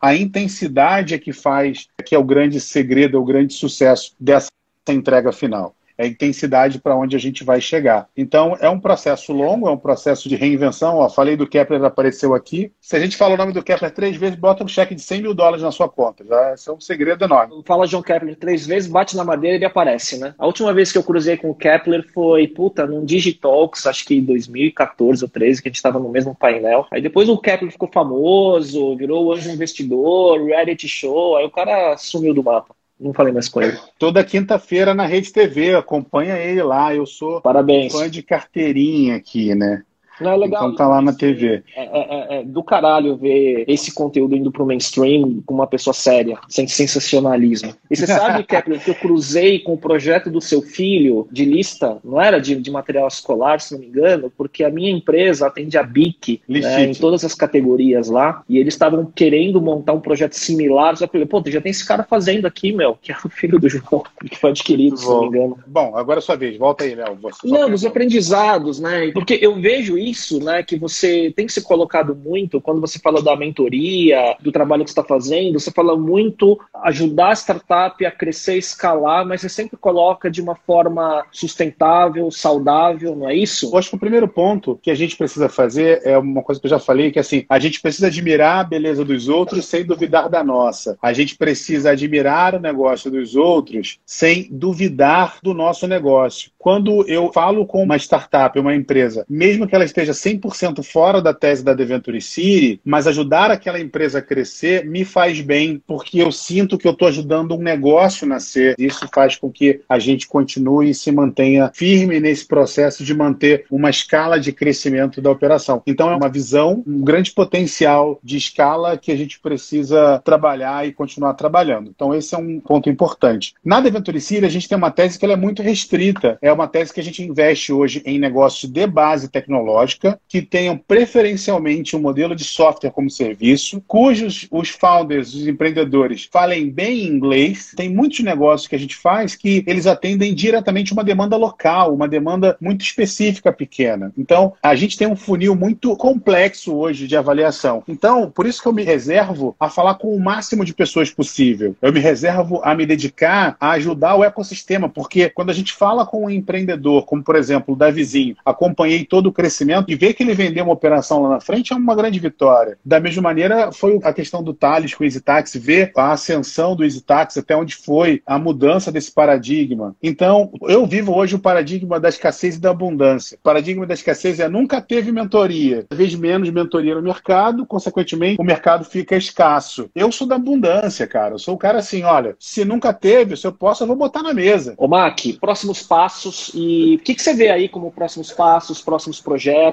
A 0.00 0.14
intensidade 0.14 1.14
é 1.14 1.18
que 1.18 1.32
faz, 1.32 1.88
que 2.04 2.14
é 2.14 2.18
o 2.18 2.24
grande 2.24 2.60
segredo, 2.60 3.16
é 3.16 3.20
o 3.20 3.24
grande 3.24 3.54
sucesso 3.54 4.14
dessa 4.18 4.48
entrega 4.88 5.32
final 5.32 5.74
é 5.96 6.04
a 6.04 6.06
intensidade 6.06 6.80
para 6.80 6.96
onde 6.96 7.16
a 7.16 7.18
gente 7.18 7.44
vai 7.44 7.60
chegar. 7.60 8.08
Então, 8.16 8.56
é 8.60 8.68
um 8.68 8.80
processo 8.80 9.32
longo, 9.32 9.68
é 9.68 9.70
um 9.70 9.76
processo 9.76 10.28
de 10.28 10.36
reinvenção. 10.36 10.98
Ó, 10.98 11.08
falei 11.08 11.36
do 11.36 11.46
Kepler, 11.46 11.82
apareceu 11.84 12.34
aqui. 12.34 12.72
Se 12.80 12.96
a 12.96 13.00
gente 13.00 13.16
fala 13.16 13.34
o 13.34 13.36
nome 13.36 13.52
do 13.52 13.62
Kepler 13.62 13.92
três 13.92 14.16
vezes, 14.16 14.38
bota 14.38 14.64
um 14.64 14.68
cheque 14.68 14.94
de 14.94 15.02
100 15.02 15.22
mil 15.22 15.34
dólares 15.34 15.62
na 15.62 15.70
sua 15.70 15.88
conta. 15.88 16.24
Já, 16.24 16.54
é 16.66 16.72
um 16.72 16.80
segredo 16.80 17.24
enorme. 17.24 17.62
Fala 17.64 17.86
John 17.86 18.02
Kepler 18.02 18.36
três 18.36 18.66
vezes, 18.66 18.90
bate 18.90 19.16
na 19.16 19.24
madeira 19.24 19.56
e 19.56 19.58
ele 19.58 19.64
aparece, 19.64 20.18
né? 20.18 20.34
A 20.38 20.46
última 20.46 20.72
vez 20.72 20.90
que 20.90 20.98
eu 20.98 21.02
cruzei 21.02 21.36
com 21.36 21.50
o 21.50 21.54
Kepler 21.54 22.04
foi, 22.12 22.46
puta, 22.48 22.86
num 22.86 23.04
Digitalks, 23.04 23.86
acho 23.86 24.04
que 24.04 24.16
em 24.16 24.24
2014 24.24 25.24
ou 25.24 25.30
13, 25.30 25.62
que 25.62 25.68
a 25.68 25.70
gente 25.70 25.76
estava 25.76 25.98
no 25.98 26.08
mesmo 26.08 26.34
painel. 26.34 26.86
Aí 26.90 27.00
depois 27.00 27.28
o 27.28 27.38
Kepler 27.38 27.72
ficou 27.72 27.90
famoso, 27.92 28.96
virou 28.96 29.26
o 29.26 29.32
anjo 29.32 29.50
investidor, 29.50 30.44
reality 30.44 30.88
show, 30.88 31.36
aí 31.36 31.44
o 31.44 31.50
cara 31.50 31.96
sumiu 31.96 32.34
do 32.34 32.42
mapa. 32.42 32.74
Não 32.98 33.12
falei 33.12 33.32
mais 33.32 33.48
com 33.48 33.60
ele. 33.60 33.76
Toda 33.98 34.24
quinta-feira 34.24 34.94
na 34.94 35.04
Rede 35.06 35.32
TV, 35.32 35.74
acompanha 35.74 36.38
ele 36.38 36.62
lá. 36.62 36.94
Eu 36.94 37.06
sou 37.06 37.40
Parabéns. 37.40 37.92
fã 37.92 38.08
de 38.08 38.22
carteirinha 38.22 39.16
aqui, 39.16 39.54
né? 39.54 39.82
Não 40.20 40.32
é 40.32 40.36
legal. 40.36 40.64
Então 40.64 40.76
tá 40.76 40.88
lá 40.88 41.02
na 41.02 41.12
TV. 41.12 41.62
É, 41.76 41.82
é, 41.82 41.88
é, 41.88 42.40
é, 42.40 42.44
do 42.44 42.62
caralho 42.62 43.16
ver 43.16 43.64
esse 43.66 43.92
conteúdo 43.92 44.36
indo 44.36 44.52
pro 44.52 44.66
mainstream 44.66 45.42
com 45.44 45.54
uma 45.54 45.66
pessoa 45.66 45.94
séria, 45.94 46.38
sem 46.48 46.66
sensacionalismo. 46.66 47.74
E 47.90 47.96
você 47.96 48.06
sabe, 48.06 48.44
Kepler, 48.44 48.80
que 48.82 48.90
eu 48.90 48.94
cruzei 48.94 49.58
com 49.58 49.74
o 49.74 49.78
projeto 49.78 50.30
do 50.30 50.40
seu 50.40 50.62
filho 50.62 51.26
de 51.30 51.44
lista, 51.44 51.98
não 52.04 52.20
era 52.20 52.38
de, 52.38 52.54
de 52.56 52.70
material 52.70 53.08
escolar, 53.08 53.60
se 53.60 53.74
não 53.74 53.80
me 53.80 53.86
engano, 53.86 54.32
porque 54.36 54.64
a 54.64 54.70
minha 54.70 54.90
empresa 54.90 55.46
atende 55.46 55.76
a 55.76 55.82
BIC 55.82 56.42
né, 56.48 56.84
em 56.84 56.94
todas 56.94 57.24
as 57.24 57.34
categorias 57.34 58.08
lá, 58.08 58.42
e 58.48 58.58
eles 58.58 58.74
estavam 58.74 59.04
querendo 59.14 59.60
montar 59.60 59.92
um 59.92 60.00
projeto 60.00 60.34
similar. 60.34 60.94
Eu 61.00 61.08
falei, 61.08 61.26
pô, 61.26 61.42
já 61.46 61.60
tem 61.60 61.70
esse 61.70 61.86
cara 61.86 62.04
fazendo 62.04 62.46
aqui, 62.46 62.72
meu, 62.72 62.96
que 63.00 63.12
é 63.12 63.16
o 63.24 63.28
filho 63.28 63.58
do 63.58 63.68
João, 63.68 64.02
que 64.30 64.38
foi 64.38 64.50
adquirido, 64.50 64.96
se 64.96 65.06
não 65.06 65.22
me 65.22 65.38
engano. 65.38 65.58
Bom, 65.66 65.96
agora 65.96 66.18
é 66.18 66.22
sua 66.22 66.36
vez, 66.36 66.56
volta 66.56 66.84
aí, 66.84 66.94
Léo. 66.94 67.18
Não, 67.44 67.70
dos 67.70 67.84
aprendizados, 67.84 68.80
né? 68.80 69.10
Porque 69.12 69.38
eu 69.40 69.54
vejo 69.60 69.98
isso, 69.98 70.03
né, 70.42 70.62
que 70.62 70.76
você 70.76 71.32
tem 71.34 71.48
ser 71.54 71.62
colocado 71.62 72.14
muito 72.14 72.60
quando 72.60 72.80
você 72.80 72.98
fala 72.98 73.22
da 73.22 73.36
mentoria, 73.36 74.36
do 74.40 74.52
trabalho 74.52 74.84
que 74.84 74.90
você 74.90 75.00
está 75.00 75.04
fazendo, 75.04 75.60
você 75.60 75.70
fala 75.70 75.96
muito 75.96 76.60
ajudar 76.82 77.30
a 77.30 77.36
startup 77.36 78.04
a 78.04 78.10
crescer, 78.10 78.56
escalar, 78.56 79.26
mas 79.26 79.40
você 79.40 79.48
sempre 79.48 79.76
coloca 79.76 80.30
de 80.30 80.42
uma 80.42 80.54
forma 80.54 81.24
sustentável, 81.30 82.30
saudável, 82.30 83.14
não 83.14 83.28
é 83.28 83.36
isso? 83.36 83.70
Eu 83.72 83.78
acho 83.78 83.90
que 83.90 83.96
o 83.96 84.00
primeiro 84.00 84.28
ponto 84.28 84.78
que 84.82 84.90
a 84.90 84.94
gente 84.94 85.16
precisa 85.16 85.48
fazer 85.48 86.00
é 86.04 86.18
uma 86.18 86.42
coisa 86.42 86.60
que 86.60 86.66
eu 86.66 86.70
já 86.70 86.78
falei, 86.78 87.10
que 87.10 87.18
assim, 87.18 87.44
a 87.48 87.58
gente 87.58 87.80
precisa 87.80 88.08
admirar 88.08 88.60
a 88.60 88.64
beleza 88.64 89.04
dos 89.04 89.28
outros 89.28 89.66
sem 89.66 89.84
duvidar 89.84 90.28
da 90.28 90.42
nossa. 90.42 90.98
A 91.00 91.12
gente 91.12 91.36
precisa 91.36 91.90
admirar 91.90 92.54
o 92.54 92.60
negócio 92.60 93.10
dos 93.10 93.36
outros 93.36 93.98
sem 94.04 94.48
duvidar 94.50 95.38
do 95.42 95.54
nosso 95.54 95.86
negócio. 95.86 96.50
Quando 96.58 97.06
eu 97.08 97.30
falo 97.32 97.66
com 97.66 97.82
uma 97.82 97.96
startup, 97.96 98.58
uma 98.58 98.74
empresa, 98.74 99.24
mesmo 99.28 99.66
que 99.66 99.74
ela 99.74 99.84
esteja 99.94 100.12
100% 100.12 100.82
fora 100.82 101.22
da 101.22 101.32
tese 101.32 101.64
da 101.64 101.72
Deventure 101.72 102.20
City, 102.20 102.80
mas 102.84 103.06
ajudar 103.06 103.50
aquela 103.50 103.80
empresa 103.80 104.18
a 104.18 104.22
crescer 104.22 104.84
me 104.84 105.04
faz 105.04 105.40
bem, 105.40 105.80
porque 105.86 106.18
eu 106.20 106.32
sinto 106.32 106.76
que 106.76 106.86
eu 106.86 106.92
estou 106.92 107.08
ajudando 107.08 107.54
um 107.54 107.62
negócio 107.62 108.24
a 108.24 108.28
nascer. 108.28 108.74
Isso 108.78 109.08
faz 109.14 109.36
com 109.36 109.50
que 109.50 109.80
a 109.88 109.98
gente 109.98 110.26
continue 110.26 110.90
e 110.90 110.94
se 110.94 111.12
mantenha 111.12 111.70
firme 111.72 112.18
nesse 112.18 112.46
processo 112.46 113.04
de 113.04 113.14
manter 113.14 113.66
uma 113.70 113.90
escala 113.90 114.40
de 114.40 114.52
crescimento 114.52 115.22
da 115.22 115.30
operação. 115.30 115.82
Então 115.86 116.10
é 116.10 116.16
uma 116.16 116.28
visão, 116.28 116.82
um 116.86 117.02
grande 117.02 117.30
potencial 117.30 118.18
de 118.22 118.36
escala 118.36 118.98
que 118.98 119.12
a 119.12 119.16
gente 119.16 119.38
precisa 119.38 120.20
trabalhar 120.24 120.86
e 120.86 120.92
continuar 120.92 121.34
trabalhando. 121.34 121.90
Então 121.94 122.14
esse 122.14 122.34
é 122.34 122.38
um 122.38 122.58
ponto 122.58 122.90
importante. 122.90 123.54
Na 123.64 123.80
Deventure 123.80 124.20
City 124.20 124.44
a 124.44 124.50
gente 124.50 124.68
tem 124.68 124.76
uma 124.76 124.90
tese 124.90 125.18
que 125.18 125.24
é 125.24 125.36
muito 125.36 125.62
restrita. 125.62 126.38
É 126.42 126.52
uma 126.52 126.66
tese 126.66 126.92
que 126.92 127.00
a 127.00 127.04
gente 127.04 127.22
investe 127.22 127.72
hoje 127.72 128.02
em 128.04 128.18
negócios 128.18 128.70
de 128.70 128.86
base 128.86 129.28
tecnológica 129.28 129.83
que 130.28 130.42
tenham 130.42 130.76
preferencialmente 130.76 131.96
um 131.96 132.00
modelo 132.00 132.34
de 132.34 132.44
software 132.44 132.90
como 132.90 133.10
serviço, 133.10 133.82
cujos 133.86 134.46
os 134.50 134.68
founders, 134.70 135.34
os 135.34 135.46
empreendedores, 135.46 136.28
falem 136.30 136.70
bem 136.70 137.04
inglês. 137.04 137.72
Tem 137.76 137.88
muitos 137.88 138.20
negócios 138.20 138.68
que 138.68 138.74
a 138.74 138.78
gente 138.78 138.96
faz 138.96 139.34
que 139.34 139.62
eles 139.66 139.86
atendem 139.86 140.34
diretamente 140.34 140.92
uma 140.92 141.04
demanda 141.04 141.36
local, 141.36 141.94
uma 141.94 142.08
demanda 142.08 142.56
muito 142.60 142.82
específica 142.82 143.52
pequena. 143.52 144.12
Então, 144.16 144.54
a 144.62 144.74
gente 144.74 144.96
tem 144.96 145.06
um 145.06 145.16
funil 145.16 145.54
muito 145.54 145.96
complexo 145.96 146.74
hoje 146.74 147.06
de 147.06 147.16
avaliação. 147.16 147.82
Então, 147.88 148.30
por 148.30 148.46
isso 148.46 148.62
que 148.62 148.68
eu 148.68 148.72
me 148.72 148.82
reservo 148.82 149.54
a 149.58 149.68
falar 149.68 149.94
com 149.94 150.14
o 150.14 150.20
máximo 150.20 150.64
de 150.64 150.74
pessoas 150.74 151.10
possível. 151.10 151.76
Eu 151.82 151.92
me 151.92 152.00
reservo 152.00 152.60
a 152.64 152.74
me 152.74 152.86
dedicar 152.86 153.56
a 153.60 153.72
ajudar 153.72 154.16
o 154.16 154.24
ecossistema, 154.24 154.88
porque 154.88 155.28
quando 155.30 155.50
a 155.50 155.54
gente 155.54 155.72
fala 155.72 156.06
com 156.06 156.24
um 156.24 156.30
empreendedor, 156.30 157.04
como 157.04 157.22
por 157.22 157.36
exemplo 157.36 157.74
o 157.74 157.76
Davizinho, 157.76 158.36
acompanhei 158.44 159.04
todo 159.04 159.26
o 159.26 159.32
crescimento 159.32 159.73
e 159.88 159.94
ver 159.94 160.14
que 160.14 160.22
ele 160.22 160.34
vendeu 160.34 160.64
uma 160.64 160.72
operação 160.72 161.22
lá 161.22 161.30
na 161.30 161.40
frente 161.40 161.72
é 161.72 161.76
uma 161.76 161.94
grande 161.94 162.18
vitória. 162.18 162.78
Da 162.84 163.00
mesma 163.00 163.22
maneira, 163.22 163.72
foi 163.72 163.98
a 164.02 164.12
questão 164.12 164.42
do 164.42 164.52
Thales 164.52 164.94
com 164.94 165.02
o 165.02 165.06
EasyTax, 165.06 165.56
ver 165.56 165.92
a 165.96 166.12
ascensão 166.12 166.76
do 166.76 166.84
EasyTax 166.84 167.38
até 167.38 167.56
onde 167.56 167.74
foi 167.74 168.22
a 168.26 168.38
mudança 168.38 168.92
desse 168.92 169.10
paradigma. 169.12 169.94
Então, 170.02 170.50
eu 170.62 170.86
vivo 170.86 171.14
hoje 171.14 171.34
o 171.34 171.38
paradigma 171.38 171.98
da 171.98 172.08
escassez 172.08 172.56
e 172.56 172.60
da 172.60 172.70
abundância. 172.70 173.36
O 173.36 173.42
paradigma 173.42 173.86
da 173.86 173.94
escassez 173.94 174.40
é 174.40 174.48
nunca 174.48 174.80
teve 174.80 175.10
mentoria. 175.10 175.86
Vez 175.92 176.14
menos 176.14 176.50
mentoria 176.50 176.94
no 176.94 177.02
mercado, 177.02 177.66
consequentemente, 177.66 178.40
o 178.40 178.44
mercado 178.44 178.84
fica 178.84 179.16
escasso. 179.16 179.90
Eu 179.94 180.10
sou 180.12 180.26
da 180.26 180.36
abundância, 180.36 181.06
cara. 181.06 181.34
Eu 181.34 181.38
sou 181.38 181.54
o 181.54 181.58
cara 181.58 181.78
assim, 181.78 182.02
olha, 182.02 182.36
se 182.38 182.64
nunca 182.64 182.92
teve, 182.92 183.36
se 183.36 183.46
eu 183.46 183.52
posso, 183.52 183.82
eu 183.82 183.86
vou 183.86 183.96
botar 183.96 184.22
na 184.22 184.34
mesa. 184.34 184.74
Ô, 184.76 184.86
Mac, 184.86 185.18
próximos 185.40 185.82
passos 185.82 186.50
e 186.54 186.96
o 186.96 186.98
que, 186.98 187.14
que 187.14 187.22
você 187.22 187.34
vê 187.34 187.50
aí 187.50 187.68
como 187.68 187.92
próximos 187.92 188.32
passos, 188.32 188.80
próximos 188.80 189.20
projetos? 189.20 189.63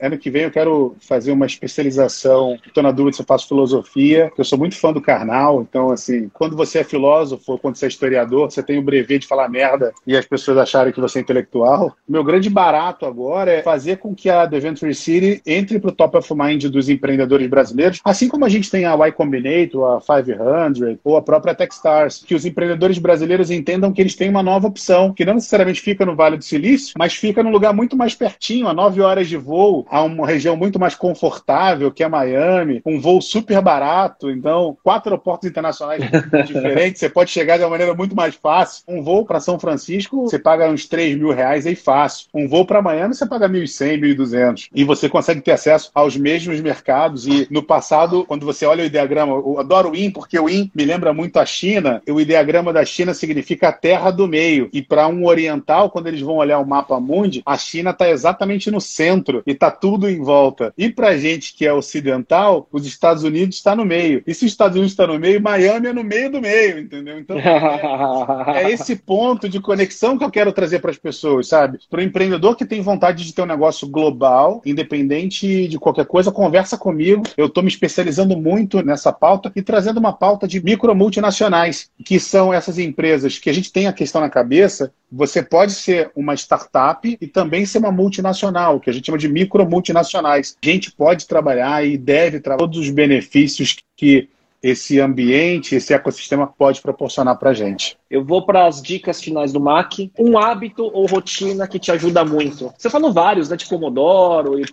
Ano 0.00 0.18
que 0.18 0.30
vem 0.30 0.42
eu 0.42 0.50
quero 0.50 0.96
fazer 1.00 1.32
uma 1.32 1.46
especialização. 1.46 2.58
Estou 2.66 2.82
na 2.82 2.90
dúvida 2.90 3.16
se 3.16 3.22
eu 3.22 3.26
faço 3.26 3.48
filosofia, 3.48 4.32
eu 4.36 4.44
sou 4.44 4.58
muito 4.58 4.76
fã 4.76 4.92
do 4.92 5.00
Karnal. 5.00 5.62
Então, 5.62 5.90
assim, 5.90 6.28
quando 6.32 6.56
você 6.56 6.80
é 6.80 6.84
filósofo, 6.84 7.58
quando 7.58 7.76
você 7.76 7.86
é 7.86 7.88
historiador, 7.88 8.50
você 8.50 8.62
tem 8.62 8.78
o 8.78 8.82
brevet 8.82 9.20
de 9.20 9.26
falar 9.26 9.48
merda 9.48 9.92
e 10.06 10.16
as 10.16 10.26
pessoas 10.26 10.58
acharem 10.58 10.92
que 10.92 11.00
você 11.00 11.18
é 11.18 11.22
intelectual. 11.22 11.96
Meu 12.08 12.22
grande 12.22 12.50
barato 12.50 13.06
agora 13.06 13.50
é 13.50 13.62
fazer 13.62 13.98
com 13.98 14.14
que 14.14 14.28
a 14.28 14.46
The 14.46 14.60
Venture 14.60 14.94
City 14.94 15.42
entre 15.46 15.78
para 15.78 15.90
o 15.90 15.94
top 15.94 16.16
of 16.18 16.34
mind 16.34 16.64
dos 16.66 16.88
empreendedores 16.88 17.48
brasileiros, 17.48 18.00
assim 18.04 18.28
como 18.28 18.44
a 18.44 18.48
gente 18.48 18.70
tem 18.70 18.84
a 18.84 18.94
Y 18.94 19.12
Combinator, 19.12 19.96
a 19.96 20.00
500 20.00 20.98
ou 21.02 21.16
a 21.16 21.22
própria 21.22 21.54
Techstars, 21.54 22.22
que 22.26 22.34
os 22.34 22.44
empreendedores 22.44 22.98
brasileiros 22.98 23.50
entendam 23.50 23.92
que 23.92 24.00
eles 24.00 24.14
têm 24.14 24.28
uma 24.28 24.42
nova 24.42 24.66
opção, 24.66 25.12
que 25.12 25.24
não 25.24 25.34
necessariamente 25.34 25.80
fica 25.80 26.04
no 26.04 26.14
Vale 26.14 26.36
do 26.36 26.44
Silício, 26.44 26.94
mas 26.98 27.14
fica 27.14 27.42
num 27.42 27.50
lugar 27.50 27.72
muito 27.72 27.96
mais 27.96 28.14
pertinho, 28.14 28.68
a 28.68 28.74
nove 28.74 29.00
horas 29.00 29.23
de 29.28 29.36
voo, 29.36 29.86
a 29.90 30.02
uma 30.02 30.26
região 30.26 30.56
muito 30.56 30.78
mais 30.78 30.94
confortável, 30.94 31.90
que 31.90 32.02
é 32.02 32.08
Miami, 32.08 32.80
um 32.84 33.00
voo 33.00 33.20
super 33.20 33.60
barato, 33.60 34.30
então 34.30 34.76
quatro 34.82 35.10
aeroportos 35.10 35.48
internacionais 35.48 36.02
diferentes, 36.46 37.00
você 37.00 37.08
pode 37.08 37.30
chegar 37.30 37.56
de 37.56 37.64
uma 37.64 37.70
maneira 37.70 37.94
muito 37.94 38.14
mais 38.14 38.34
fácil. 38.34 38.84
Um 38.88 39.02
voo 39.02 39.24
para 39.24 39.40
São 39.40 39.58
Francisco, 39.58 40.22
você 40.22 40.38
paga 40.38 40.68
uns 40.68 40.86
3 40.86 41.16
mil 41.16 41.32
reais 41.32 41.66
aí 41.66 41.74
fácil. 41.74 42.28
Um 42.34 42.48
voo 42.48 42.66
para 42.66 42.82
Miami, 42.82 43.14
você 43.14 43.26
paga 43.26 43.48
1.100, 43.48 44.00
1.200. 44.00 44.68
E 44.74 44.84
você 44.84 45.08
consegue 45.08 45.40
ter 45.40 45.52
acesso 45.52 45.90
aos 45.94 46.16
mesmos 46.16 46.60
mercados. 46.60 47.26
E 47.26 47.46
no 47.50 47.62
passado, 47.62 48.24
quando 48.26 48.44
você 48.46 48.66
olha 48.66 48.82
o 48.82 48.86
ideograma, 48.86 49.32
eu 49.34 49.58
adoro 49.58 49.90
o 49.90 49.96
IN, 49.96 50.10
porque 50.10 50.38
o 50.38 50.48
IN 50.48 50.70
me 50.74 50.84
lembra 50.84 51.12
muito 51.12 51.38
a 51.38 51.46
China. 51.46 52.02
O 52.08 52.20
ideograma 52.20 52.72
da 52.72 52.84
China 52.84 53.14
significa 53.14 53.68
a 53.68 53.72
terra 53.72 54.10
do 54.10 54.26
meio. 54.26 54.68
E 54.72 54.82
para 54.82 55.08
um 55.08 55.26
oriental, 55.26 55.90
quando 55.90 56.06
eles 56.06 56.20
vão 56.20 56.36
olhar 56.36 56.58
o 56.58 56.66
mapa 56.66 56.98
mundi, 57.00 57.42
a 57.44 57.56
China 57.56 57.90
está 57.90 58.08
exatamente 58.08 58.70
no 58.70 58.80
centro 58.80 59.13
centro 59.14 59.42
e 59.46 59.54
tá 59.54 59.70
tudo 59.70 60.08
em 60.08 60.20
volta. 60.20 60.72
E 60.76 60.88
pra 60.88 61.16
gente 61.16 61.54
que 61.54 61.66
é 61.66 61.72
ocidental, 61.72 62.68
os 62.72 62.86
Estados 62.86 63.22
Unidos 63.22 63.56
está 63.56 63.74
no 63.74 63.84
meio. 63.84 64.22
E 64.26 64.34
se 64.34 64.44
os 64.44 64.52
Estados 64.52 64.76
Unidos 64.76 64.92
está 64.92 65.06
no 65.06 65.18
meio, 65.18 65.40
Miami 65.40 65.88
é 65.88 65.92
no 65.92 66.04
meio 66.04 66.30
do 66.30 66.40
meio, 66.40 66.78
entendeu? 66.78 67.18
Então 67.18 67.36
é, 67.38 68.64
é 68.64 68.70
esse 68.70 68.96
ponto 68.96 69.48
de 69.48 69.60
conexão 69.60 70.18
que 70.18 70.24
eu 70.24 70.30
quero 70.30 70.52
trazer 70.52 70.80
para 70.80 70.90
as 70.90 70.98
pessoas, 70.98 71.48
sabe? 71.48 71.78
Para 71.88 72.00
o 72.00 72.02
empreendedor 72.02 72.56
que 72.56 72.66
tem 72.66 72.80
vontade 72.80 73.24
de 73.24 73.32
ter 73.32 73.42
um 73.42 73.46
negócio 73.46 73.88
global, 73.88 74.62
independente 74.64 75.68
de 75.68 75.78
qualquer 75.78 76.06
coisa, 76.06 76.32
conversa 76.32 76.76
comigo. 76.76 77.22
Eu 77.36 77.46
estou 77.46 77.62
me 77.62 77.68
especializando 77.68 78.36
muito 78.36 78.82
nessa 78.84 79.12
pauta 79.12 79.52
e 79.54 79.62
trazendo 79.62 79.98
uma 79.98 80.12
pauta 80.12 80.46
de 80.48 80.62
micro 80.62 80.94
multinacionais, 80.94 81.90
que 82.04 82.18
são 82.18 82.52
essas 82.52 82.78
empresas 82.78 83.38
que 83.38 83.50
a 83.50 83.52
gente 83.52 83.72
tem 83.72 83.86
a 83.86 83.92
questão 83.92 84.20
na 84.20 84.30
cabeça. 84.30 84.92
Você 85.16 85.40
pode 85.40 85.72
ser 85.72 86.10
uma 86.16 86.34
startup 86.34 87.16
e 87.20 87.26
também 87.28 87.64
ser 87.64 87.78
uma 87.78 87.92
multinacional, 87.92 88.80
que 88.80 88.90
a 88.90 88.92
gente 88.92 89.06
chama 89.06 89.16
de 89.16 89.28
micro 89.28 89.64
multinacionais. 89.64 90.56
A 90.60 90.66
gente 90.66 90.90
pode 90.90 91.28
trabalhar 91.28 91.86
e 91.86 91.96
deve 91.96 92.40
trabalhar 92.40 92.66
todos 92.66 92.80
os 92.80 92.90
benefícios 92.90 93.76
que 93.96 94.28
esse 94.60 94.98
ambiente, 94.98 95.76
esse 95.76 95.94
ecossistema 95.94 96.48
pode 96.48 96.80
proporcionar 96.80 97.38
para 97.38 97.50
a 97.50 97.54
gente. 97.54 97.96
Eu 98.14 98.24
vou 98.24 98.46
para 98.46 98.68
as 98.68 98.80
dicas 98.80 99.20
finais 99.20 99.52
do 99.52 99.58
MAC. 99.58 100.08
Um 100.16 100.38
hábito 100.38 100.88
ou 100.94 101.04
rotina 101.04 101.66
que 101.66 101.80
te 101.80 101.90
ajuda 101.90 102.24
muito. 102.24 102.72
Você 102.78 102.88
falou 102.88 103.12
vários, 103.12 103.48
né? 103.48 103.56
De 103.56 103.66
Pomodoro, 103.66 104.60
e, 104.60 104.64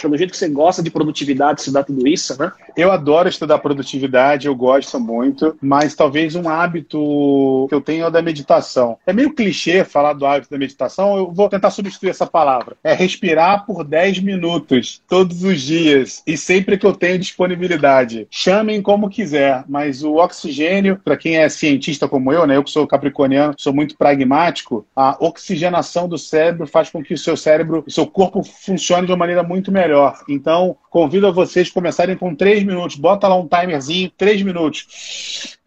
pelo 0.00 0.16
jeito 0.16 0.30
que 0.30 0.36
você 0.36 0.48
gosta 0.48 0.80
de 0.80 0.92
produtividade, 0.92 1.58
estudar 1.58 1.82
tudo 1.82 2.06
isso, 2.06 2.40
né? 2.40 2.52
Eu 2.76 2.92
adoro 2.92 3.28
estudar 3.28 3.58
produtividade, 3.58 4.46
eu 4.46 4.54
gosto 4.54 5.00
muito, 5.00 5.56
mas 5.60 5.96
talvez 5.96 6.36
um 6.36 6.48
hábito 6.48 7.66
que 7.68 7.74
eu 7.74 7.80
tenho 7.80 8.04
é 8.04 8.06
o 8.06 8.10
da 8.10 8.22
meditação. 8.22 8.96
É 9.04 9.12
meio 9.12 9.34
clichê 9.34 9.82
falar 9.82 10.12
do 10.12 10.24
hábito 10.24 10.52
da 10.52 10.58
meditação, 10.58 11.16
eu 11.16 11.32
vou 11.32 11.48
tentar 11.48 11.72
substituir 11.72 12.10
essa 12.10 12.26
palavra. 12.26 12.76
É 12.84 12.94
respirar 12.94 13.66
por 13.66 13.82
10 13.82 14.20
minutos, 14.20 15.02
todos 15.08 15.42
os 15.42 15.60
dias, 15.60 16.22
e 16.24 16.36
sempre 16.36 16.78
que 16.78 16.86
eu 16.86 16.92
tenho 16.92 17.18
disponibilidade. 17.18 18.28
Chamem 18.30 18.80
como 18.80 19.10
quiser, 19.10 19.64
mas 19.68 20.04
o 20.04 20.14
oxigênio, 20.14 21.00
para 21.04 21.16
quem 21.16 21.38
é 21.38 21.48
cientista 21.48 22.06
como 22.06 22.32
eu, 22.32 22.46
né? 22.46 22.56
Eu 22.56 22.62
que 22.62 22.70
sou 22.70 22.83
capricorniano, 22.86 23.54
sou 23.58 23.72
muito 23.72 23.96
pragmático, 23.96 24.86
a 24.94 25.16
oxigenação 25.20 26.08
do 26.08 26.18
cérebro 26.18 26.66
faz 26.66 26.90
com 26.90 27.02
que 27.02 27.14
o 27.14 27.18
seu 27.18 27.36
cérebro, 27.36 27.84
o 27.86 27.90
seu 27.90 28.06
corpo 28.06 28.42
funcione 28.42 29.06
de 29.06 29.12
uma 29.12 29.18
maneira 29.18 29.42
muito 29.42 29.72
melhor. 29.72 30.22
Então, 30.28 30.76
convido 30.90 31.26
a 31.26 31.30
vocês 31.30 31.70
começarem 31.70 32.16
com 32.16 32.34
três 32.34 32.62
minutos. 32.62 32.96
Bota 32.96 33.28
lá 33.28 33.36
um 33.36 33.48
timerzinho, 33.48 34.10
três 34.16 34.42
minutos. 34.42 35.58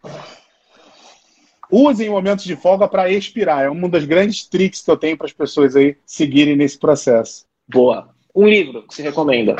Usem 1.70 2.08
momentos 2.08 2.44
de 2.44 2.56
folga 2.56 2.88
para 2.88 3.10
expirar. 3.10 3.64
É 3.64 3.70
uma 3.70 3.88
das 3.88 4.04
grandes 4.04 4.46
tricks 4.46 4.82
que 4.82 4.90
eu 4.90 4.96
tenho 4.96 5.16
para 5.16 5.26
as 5.26 5.32
pessoas 5.32 5.76
aí 5.76 5.96
seguirem 6.06 6.56
nesse 6.56 6.78
processo. 6.78 7.44
Boa. 7.68 8.08
Um 8.34 8.48
livro 8.48 8.86
que 8.86 8.94
você 8.94 9.02
recomenda? 9.02 9.56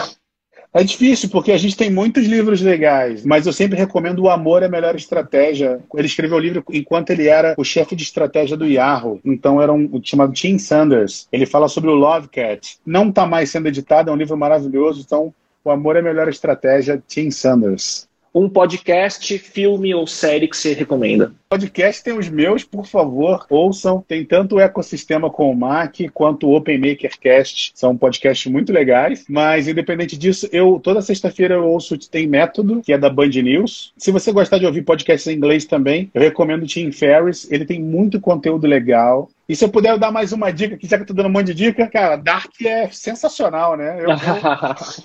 É 0.72 0.84
difícil, 0.84 1.30
porque 1.30 1.50
a 1.50 1.56
gente 1.56 1.76
tem 1.76 1.90
muitos 1.90 2.26
livros 2.26 2.60
legais, 2.60 3.24
mas 3.24 3.46
eu 3.46 3.52
sempre 3.52 3.78
recomendo 3.78 4.20
O 4.20 4.28
Amor 4.28 4.62
é 4.62 4.66
a 4.66 4.70
Melhor 4.70 4.94
Estratégia. 4.94 5.80
Ele 5.94 6.06
escreveu 6.06 6.36
o 6.36 6.40
livro 6.40 6.64
enquanto 6.70 7.10
ele 7.10 7.26
era 7.26 7.54
o 7.56 7.64
chefe 7.64 7.96
de 7.96 8.02
estratégia 8.02 8.56
do 8.56 8.66
Yahoo. 8.66 9.20
Então 9.24 9.62
era 9.62 9.72
um 9.72 10.00
chamado 10.02 10.32
Tim 10.32 10.58
Sanders. 10.58 11.26
Ele 11.32 11.46
fala 11.46 11.68
sobre 11.68 11.90
o 11.90 11.94
Love 11.94 12.28
Cat. 12.28 12.78
Não 12.84 13.08
está 13.08 13.26
mais 13.26 13.50
sendo 13.50 13.68
editado, 13.68 14.10
é 14.10 14.12
um 14.12 14.16
livro 14.16 14.36
maravilhoso. 14.36 15.02
Então, 15.04 15.32
O 15.64 15.70
Amor 15.70 15.96
é 15.96 16.00
a 16.00 16.02
Melhor 16.02 16.28
Estratégia, 16.28 17.02
Tim 17.06 17.30
Sanders 17.30 18.07
um 18.34 18.48
podcast, 18.48 19.38
filme 19.38 19.94
ou 19.94 20.06
série 20.06 20.48
que 20.48 20.56
você 20.56 20.72
recomenda? 20.72 21.32
Podcast 21.48 22.04
tem 22.04 22.12
os 22.12 22.28
meus, 22.28 22.62
por 22.62 22.86
favor, 22.86 23.46
ouçam. 23.48 24.04
Tem 24.06 24.24
tanto 24.24 24.56
o 24.56 24.60
Ecossistema 24.60 25.30
com 25.30 25.50
o 25.50 25.56
Mac 25.56 25.96
quanto 26.12 26.46
o 26.46 26.54
Open 26.54 26.78
Makercast. 26.78 27.72
São 27.74 27.96
podcasts 27.96 28.50
muito 28.50 28.72
legais. 28.72 29.24
Mas, 29.28 29.66
independente 29.66 30.16
disso, 30.16 30.48
eu 30.52 30.78
toda 30.78 31.00
sexta-feira 31.00 31.54
eu 31.54 31.66
ouço 31.66 31.98
Tem 32.10 32.26
Método, 32.26 32.82
que 32.82 32.92
é 32.92 32.98
da 32.98 33.08
Band 33.08 33.28
News. 33.28 33.92
Se 33.96 34.10
você 34.10 34.30
gostar 34.30 34.58
de 34.58 34.66
ouvir 34.66 34.82
podcasts 34.82 35.26
em 35.26 35.36
inglês 35.36 35.64
também, 35.64 36.10
eu 36.12 36.20
recomendo 36.20 36.64
o 36.64 36.66
Tim 36.66 36.92
Ferriss. 36.92 37.50
Ele 37.50 37.64
tem 37.64 37.80
muito 37.80 38.20
conteúdo 38.20 38.66
legal. 38.66 39.30
E 39.48 39.56
se 39.56 39.64
eu 39.64 39.70
puder 39.70 39.98
dar 39.98 40.12
mais 40.12 40.30
uma 40.30 40.50
dica, 40.50 40.76
que 40.76 40.86
já 40.86 40.98
que 40.98 41.04
eu 41.04 41.06
tô 41.06 41.14
dando 41.14 41.26
um 41.26 41.32
monte 41.32 41.46
de 41.46 41.54
dica, 41.54 41.86
cara, 41.86 42.16
Dark 42.16 42.52
é 42.62 42.90
sensacional, 42.90 43.78
né? 43.78 43.98
Eu, 43.98 44.10
eu, 44.10 44.16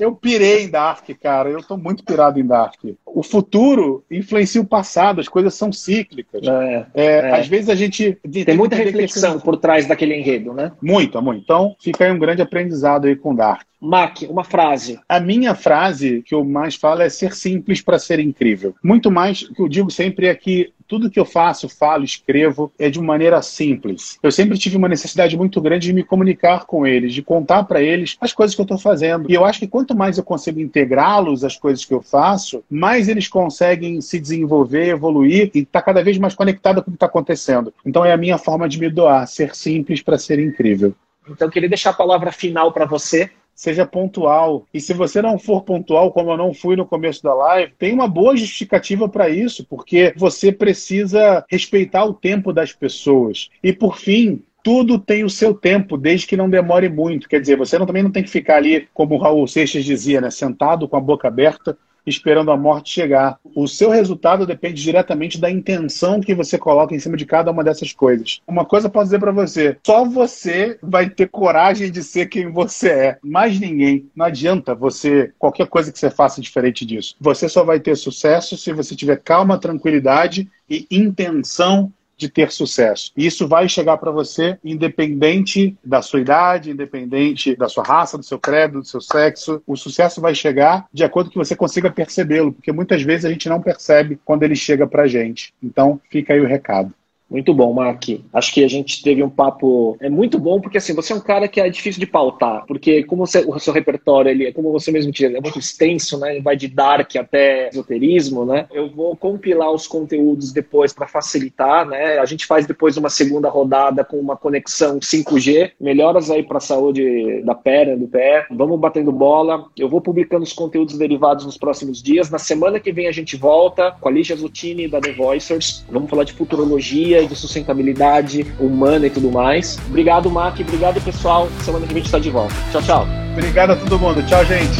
eu, 0.07 0.15
pirei 0.15 0.65
em 0.65 0.69
Dark, 0.69 1.09
cara. 1.21 1.49
Eu 1.49 1.63
tô 1.63 1.77
muito 1.77 2.03
pirado 2.03 2.37
em 2.37 2.45
Dark. 2.45 2.75
O 3.05 3.23
futuro 3.23 4.03
influencia 4.11 4.59
o 4.59 4.65
passado, 4.65 5.21
as 5.21 5.29
coisas 5.29 5.53
são 5.53 5.71
cíclicas. 5.71 6.45
É, 6.45 6.85
é, 6.93 7.05
é. 7.05 7.39
Às 7.39 7.47
vezes 7.47 7.69
a 7.69 7.75
gente. 7.75 8.17
Tem, 8.29 8.43
tem 8.43 8.57
muita 8.57 8.75
reflexão 8.75 9.39
por 9.39 9.55
trás 9.55 9.87
daquele 9.87 10.13
enredo, 10.13 10.53
né? 10.53 10.73
Muito, 10.81 11.21
muito. 11.21 11.41
Então, 11.41 11.73
fica 11.79 12.03
aí 12.03 12.11
um 12.11 12.19
grande 12.19 12.41
aprendizado 12.41 13.05
aí 13.05 13.15
com 13.15 13.33
Dark. 13.33 13.65
Mac, 13.79 14.21
uma 14.29 14.45
frase. 14.45 14.99
A 15.09 15.19
minha 15.19 15.53
frase 15.55 16.21
que 16.25 16.33
eu 16.33 16.43
mais 16.43 16.75
falo 16.75 17.01
é 17.01 17.09
ser 17.09 17.33
simples 17.33 17.81
para 17.81 17.99
ser 17.99 18.17
incrível. 18.19 18.73
Muito 18.81 19.11
mais, 19.11 19.41
o 19.41 19.53
que 19.53 19.61
eu 19.61 19.67
digo 19.67 19.91
sempre 19.91 20.27
é 20.27 20.35
que 20.35 20.71
tudo 20.93 21.09
que 21.09 21.19
eu 21.19 21.25
faço, 21.25 21.67
falo, 21.67 22.03
escrevo 22.03 22.71
é 22.77 22.87
de 22.87 23.01
maneira 23.01 23.41
simples. 23.41 24.19
Eu 24.21 24.31
sempre 24.31 24.59
tive 24.59 24.77
uma 24.77 24.87
necessidade 24.87 25.35
muito 25.35 25.59
grande 25.59 25.87
de 25.87 25.93
me 25.93 26.03
comunicar 26.03 26.65
com 26.67 26.85
eles, 26.85 27.15
de 27.15 27.23
contar 27.23 27.63
para 27.63 27.81
eles 27.81 28.15
as 28.21 28.31
coisas 28.31 28.53
que 28.53 28.61
eu 28.61 28.65
estou 28.65 28.77
fazendo. 28.77 29.25
E 29.27 29.33
eu 29.33 29.43
acho 29.43 29.57
que 29.57 29.67
quanto 29.67 29.97
mais 29.97 30.19
eu 30.19 30.23
consigo 30.23 30.59
integrá-los 30.59 31.43
às 31.43 31.57
coisas 31.57 31.83
que 31.83 31.95
eu 31.95 31.99
faço, 31.99 32.63
mais 32.69 33.09
eles 33.09 33.27
conseguem 33.27 34.01
se 34.01 34.19
desenvolver, 34.19 34.89
evoluir 34.89 35.49
e 35.55 35.61
estar 35.61 35.79
tá 35.79 35.81
cada 35.81 36.03
vez 36.03 36.19
mais 36.19 36.35
conectado 36.35 36.83
com 36.83 36.91
o 36.91 36.91
que 36.91 36.97
está 36.97 37.07
acontecendo. 37.07 37.73
Então 37.83 38.05
é 38.05 38.13
a 38.13 38.17
minha 38.17 38.37
forma 38.37 38.69
de 38.69 38.79
me 38.79 38.87
doar, 38.87 39.27
ser 39.27 39.55
simples 39.55 39.99
para 39.99 40.19
ser 40.19 40.37
incrível. 40.37 40.93
Então 41.27 41.47
eu 41.47 41.51
queria 41.51 41.69
deixar 41.69 41.89
a 41.89 41.93
palavra 41.93 42.31
final 42.31 42.71
para 42.71 42.85
você 42.85 43.31
seja 43.55 43.85
pontual. 43.85 44.65
E 44.73 44.79
se 44.79 44.93
você 44.93 45.21
não 45.21 45.37
for 45.37 45.63
pontual, 45.63 46.11
como 46.11 46.31
eu 46.31 46.37
não 46.37 46.53
fui 46.53 46.75
no 46.75 46.85
começo 46.85 47.21
da 47.23 47.33
live, 47.33 47.73
tem 47.77 47.93
uma 47.93 48.07
boa 48.07 48.35
justificativa 48.35 49.07
para 49.07 49.29
isso, 49.29 49.65
porque 49.65 50.13
você 50.15 50.51
precisa 50.51 51.45
respeitar 51.49 52.05
o 52.05 52.13
tempo 52.13 52.51
das 52.51 52.73
pessoas. 52.73 53.49
E 53.63 53.71
por 53.71 53.97
fim, 53.97 54.43
tudo 54.63 54.97
tem 54.97 55.23
o 55.23 55.29
seu 55.29 55.53
tempo, 55.53 55.97
desde 55.97 56.25
que 56.25 56.37
não 56.37 56.49
demore 56.49 56.87
muito. 56.87 57.27
Quer 57.27 57.41
dizer, 57.41 57.57
você 57.57 57.77
não, 57.77 57.85
também 57.85 58.01
não 58.01 58.11
tem 58.11 58.23
que 58.23 58.29
ficar 58.29 58.55
ali, 58.55 58.87
como 58.93 59.15
o 59.15 59.17
Raul 59.17 59.45
Seixas 59.45 59.83
dizia, 59.83 60.21
né, 60.21 60.31
sentado 60.31 60.87
com 60.87 60.95
a 60.95 61.01
boca 61.01 61.27
aberta, 61.27 61.77
esperando 62.05 62.51
a 62.51 62.57
morte 62.57 62.91
chegar. 62.91 63.37
O 63.55 63.67
seu 63.67 63.89
resultado 63.89 64.45
depende 64.45 64.81
diretamente 64.81 65.39
da 65.39 65.49
intenção 65.49 66.19
que 66.19 66.35
você 66.35 66.57
coloca 66.57 66.95
em 66.95 66.99
cima 66.99 67.17
de 67.17 67.25
cada 67.25 67.51
uma 67.51 67.63
dessas 67.63 67.93
coisas. 67.93 68.41
Uma 68.47 68.65
coisa 68.65 68.87
eu 68.87 68.91
posso 68.91 69.05
dizer 69.05 69.19
para 69.19 69.31
você: 69.31 69.77
só 69.85 70.05
você 70.05 70.77
vai 70.81 71.09
ter 71.09 71.29
coragem 71.29 71.91
de 71.91 72.03
ser 72.03 72.27
quem 72.27 72.51
você 72.51 72.89
é. 72.89 73.17
Mais 73.23 73.59
ninguém. 73.59 74.09
Não 74.15 74.25
adianta 74.25 74.75
você 74.75 75.31
qualquer 75.37 75.67
coisa 75.67 75.91
que 75.91 75.99
você 75.99 76.09
faça 76.09 76.41
diferente 76.41 76.85
disso. 76.85 77.15
Você 77.19 77.47
só 77.47 77.63
vai 77.63 77.79
ter 77.79 77.95
sucesso 77.95 78.57
se 78.57 78.73
você 78.73 78.95
tiver 78.95 79.17
calma, 79.17 79.57
tranquilidade 79.57 80.49
e 80.69 80.87
intenção 80.89 81.91
de 82.17 82.29
ter 82.29 82.51
sucesso. 82.51 83.11
E 83.15 83.25
isso 83.25 83.47
vai 83.47 83.67
chegar 83.67 83.97
para 83.97 84.11
você 84.11 84.57
independente 84.63 85.77
da 85.83 86.01
sua 86.01 86.21
idade, 86.21 86.71
independente 86.71 87.55
da 87.55 87.67
sua 87.67 87.83
raça, 87.83 88.17
do 88.17 88.23
seu 88.23 88.39
credo, 88.39 88.81
do 88.81 88.87
seu 88.87 89.01
sexo. 89.01 89.61
O 89.65 89.75
sucesso 89.75 90.21
vai 90.21 90.35
chegar 90.35 90.85
de 90.93 91.03
acordo 91.03 91.27
com 91.27 91.33
que 91.33 91.37
você 91.45 91.55
consiga 91.55 91.91
percebê-lo, 91.91 92.53
porque 92.53 92.71
muitas 92.71 93.01
vezes 93.01 93.25
a 93.25 93.29
gente 93.29 93.49
não 93.49 93.61
percebe 93.61 94.19
quando 94.23 94.43
ele 94.43 94.55
chega 94.55 94.87
para 94.87 95.07
gente. 95.07 95.53
Então, 95.61 95.99
fica 96.09 96.33
aí 96.33 96.39
o 96.39 96.47
recado. 96.47 96.93
Muito 97.33 97.51
bom, 97.51 97.73
Mark. 97.73 98.03
Acho 98.31 98.53
que 98.53 98.63
a 98.63 98.67
gente 98.67 99.01
teve 99.01 99.23
um 99.23 99.29
papo 99.29 99.97
é 99.99 100.07
muito 100.07 100.37
bom 100.37 100.61
porque 100.61 100.77
assim 100.77 100.93
você 100.93 101.13
é 101.13 101.15
um 101.15 101.19
cara 101.19 101.47
que 101.47 101.59
é 101.59 101.67
difícil 101.67 101.99
de 101.99 102.05
pautar, 102.05 102.63
porque 102.67 103.03
como 103.03 103.25
você, 103.25 103.39
o 103.39 103.57
seu 103.57 103.73
repertório 103.73 104.29
ele, 104.29 104.53
como 104.53 104.71
você 104.71 104.91
mesmo 104.91 105.11
disse, 105.11 105.25
é 105.25 105.41
muito 105.41 105.57
extenso, 105.57 106.19
né? 106.19 106.39
Vai 106.41 106.55
de 106.55 106.67
dark 106.67 107.15
até 107.15 107.69
esoterismo, 107.69 108.45
né? 108.45 108.67
Eu 108.71 108.87
vou 108.87 109.15
compilar 109.15 109.71
os 109.71 109.87
conteúdos 109.87 110.53
depois 110.53 110.93
para 110.93 111.07
facilitar, 111.07 111.87
né? 111.87 112.19
A 112.19 112.25
gente 112.25 112.45
faz 112.45 112.67
depois 112.67 112.97
uma 112.97 113.09
segunda 113.09 113.49
rodada 113.49 114.03
com 114.03 114.17
uma 114.17 114.37
conexão 114.37 114.99
5G, 114.99 115.71
melhoras 115.81 116.29
aí 116.29 116.43
para 116.43 116.57
a 116.57 116.61
saúde 116.61 117.41
da 117.41 117.55
perna, 117.55 117.97
do 117.97 118.07
pé. 118.07 118.45
Vamos 118.51 118.79
batendo 118.79 119.11
bola. 119.11 119.65
Eu 119.75 119.89
vou 119.89 120.01
publicando 120.01 120.43
os 120.43 120.53
conteúdos 120.53 120.99
derivados 120.99 121.45
nos 121.45 121.57
próximos 121.57 122.03
dias. 122.03 122.29
Na 122.29 122.37
semana 122.37 122.79
que 122.79 122.91
vem 122.91 123.07
a 123.07 123.11
gente 123.11 123.35
volta 123.35 123.95
com 123.99 124.07
a 124.07 124.11
Lígia 124.11 124.35
Zutini 124.35 124.87
da 124.87 125.01
The 125.01 125.13
Voicers. 125.13 125.83
Vamos 125.89 126.11
falar 126.11 126.25
de 126.25 126.33
futurologia 126.33 127.22
de 127.27 127.35
sustentabilidade 127.35 128.45
humana 128.59 129.07
e 129.07 129.09
tudo 129.09 129.31
mais. 129.31 129.79
Obrigado, 129.87 130.29
Mac. 130.29 130.59
Obrigado, 130.59 131.01
pessoal. 131.01 131.47
Semana 131.61 131.85
que 131.85 131.93
vem 131.93 132.01
a 132.01 132.03
gente 132.03 132.05
está 132.07 132.19
de 132.19 132.29
volta. 132.29 132.53
Tchau, 132.71 132.81
tchau. 132.81 133.07
Obrigado 133.33 133.71
a 133.71 133.75
todo 133.75 133.99
mundo. 133.99 134.23
Tchau, 134.25 134.45
gente. 134.45 134.79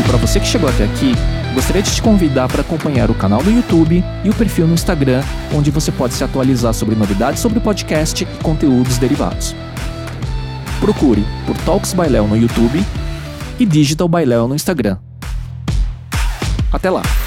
E 0.00 0.02
para 0.04 0.16
você 0.18 0.38
que 0.38 0.46
chegou 0.46 0.68
até 0.68 0.84
aqui, 0.84 1.12
gostaria 1.54 1.82
de 1.82 1.94
te 1.94 2.02
convidar 2.02 2.48
para 2.48 2.60
acompanhar 2.60 3.10
o 3.10 3.14
canal 3.14 3.42
no 3.42 3.50
YouTube 3.50 4.04
e 4.24 4.28
o 4.28 4.34
perfil 4.34 4.66
no 4.66 4.74
Instagram, 4.74 5.22
onde 5.54 5.70
você 5.70 5.90
pode 5.92 6.14
se 6.14 6.24
atualizar 6.24 6.74
sobre 6.74 6.94
novidades 6.94 7.40
sobre 7.40 7.58
o 7.58 7.60
podcast 7.60 8.22
e 8.24 8.42
conteúdos 8.42 8.98
derivados. 8.98 9.54
Procure 10.80 11.24
por 11.46 11.56
Talks 11.58 11.92
by 11.92 12.08
Léo 12.08 12.26
no 12.26 12.36
YouTube 12.36 12.82
e 13.58 13.64
Digital 13.64 14.08
by 14.08 14.24
Léo 14.24 14.48
no 14.48 14.54
Instagram. 14.54 15.11
Até 16.72 16.88
lá! 16.88 17.21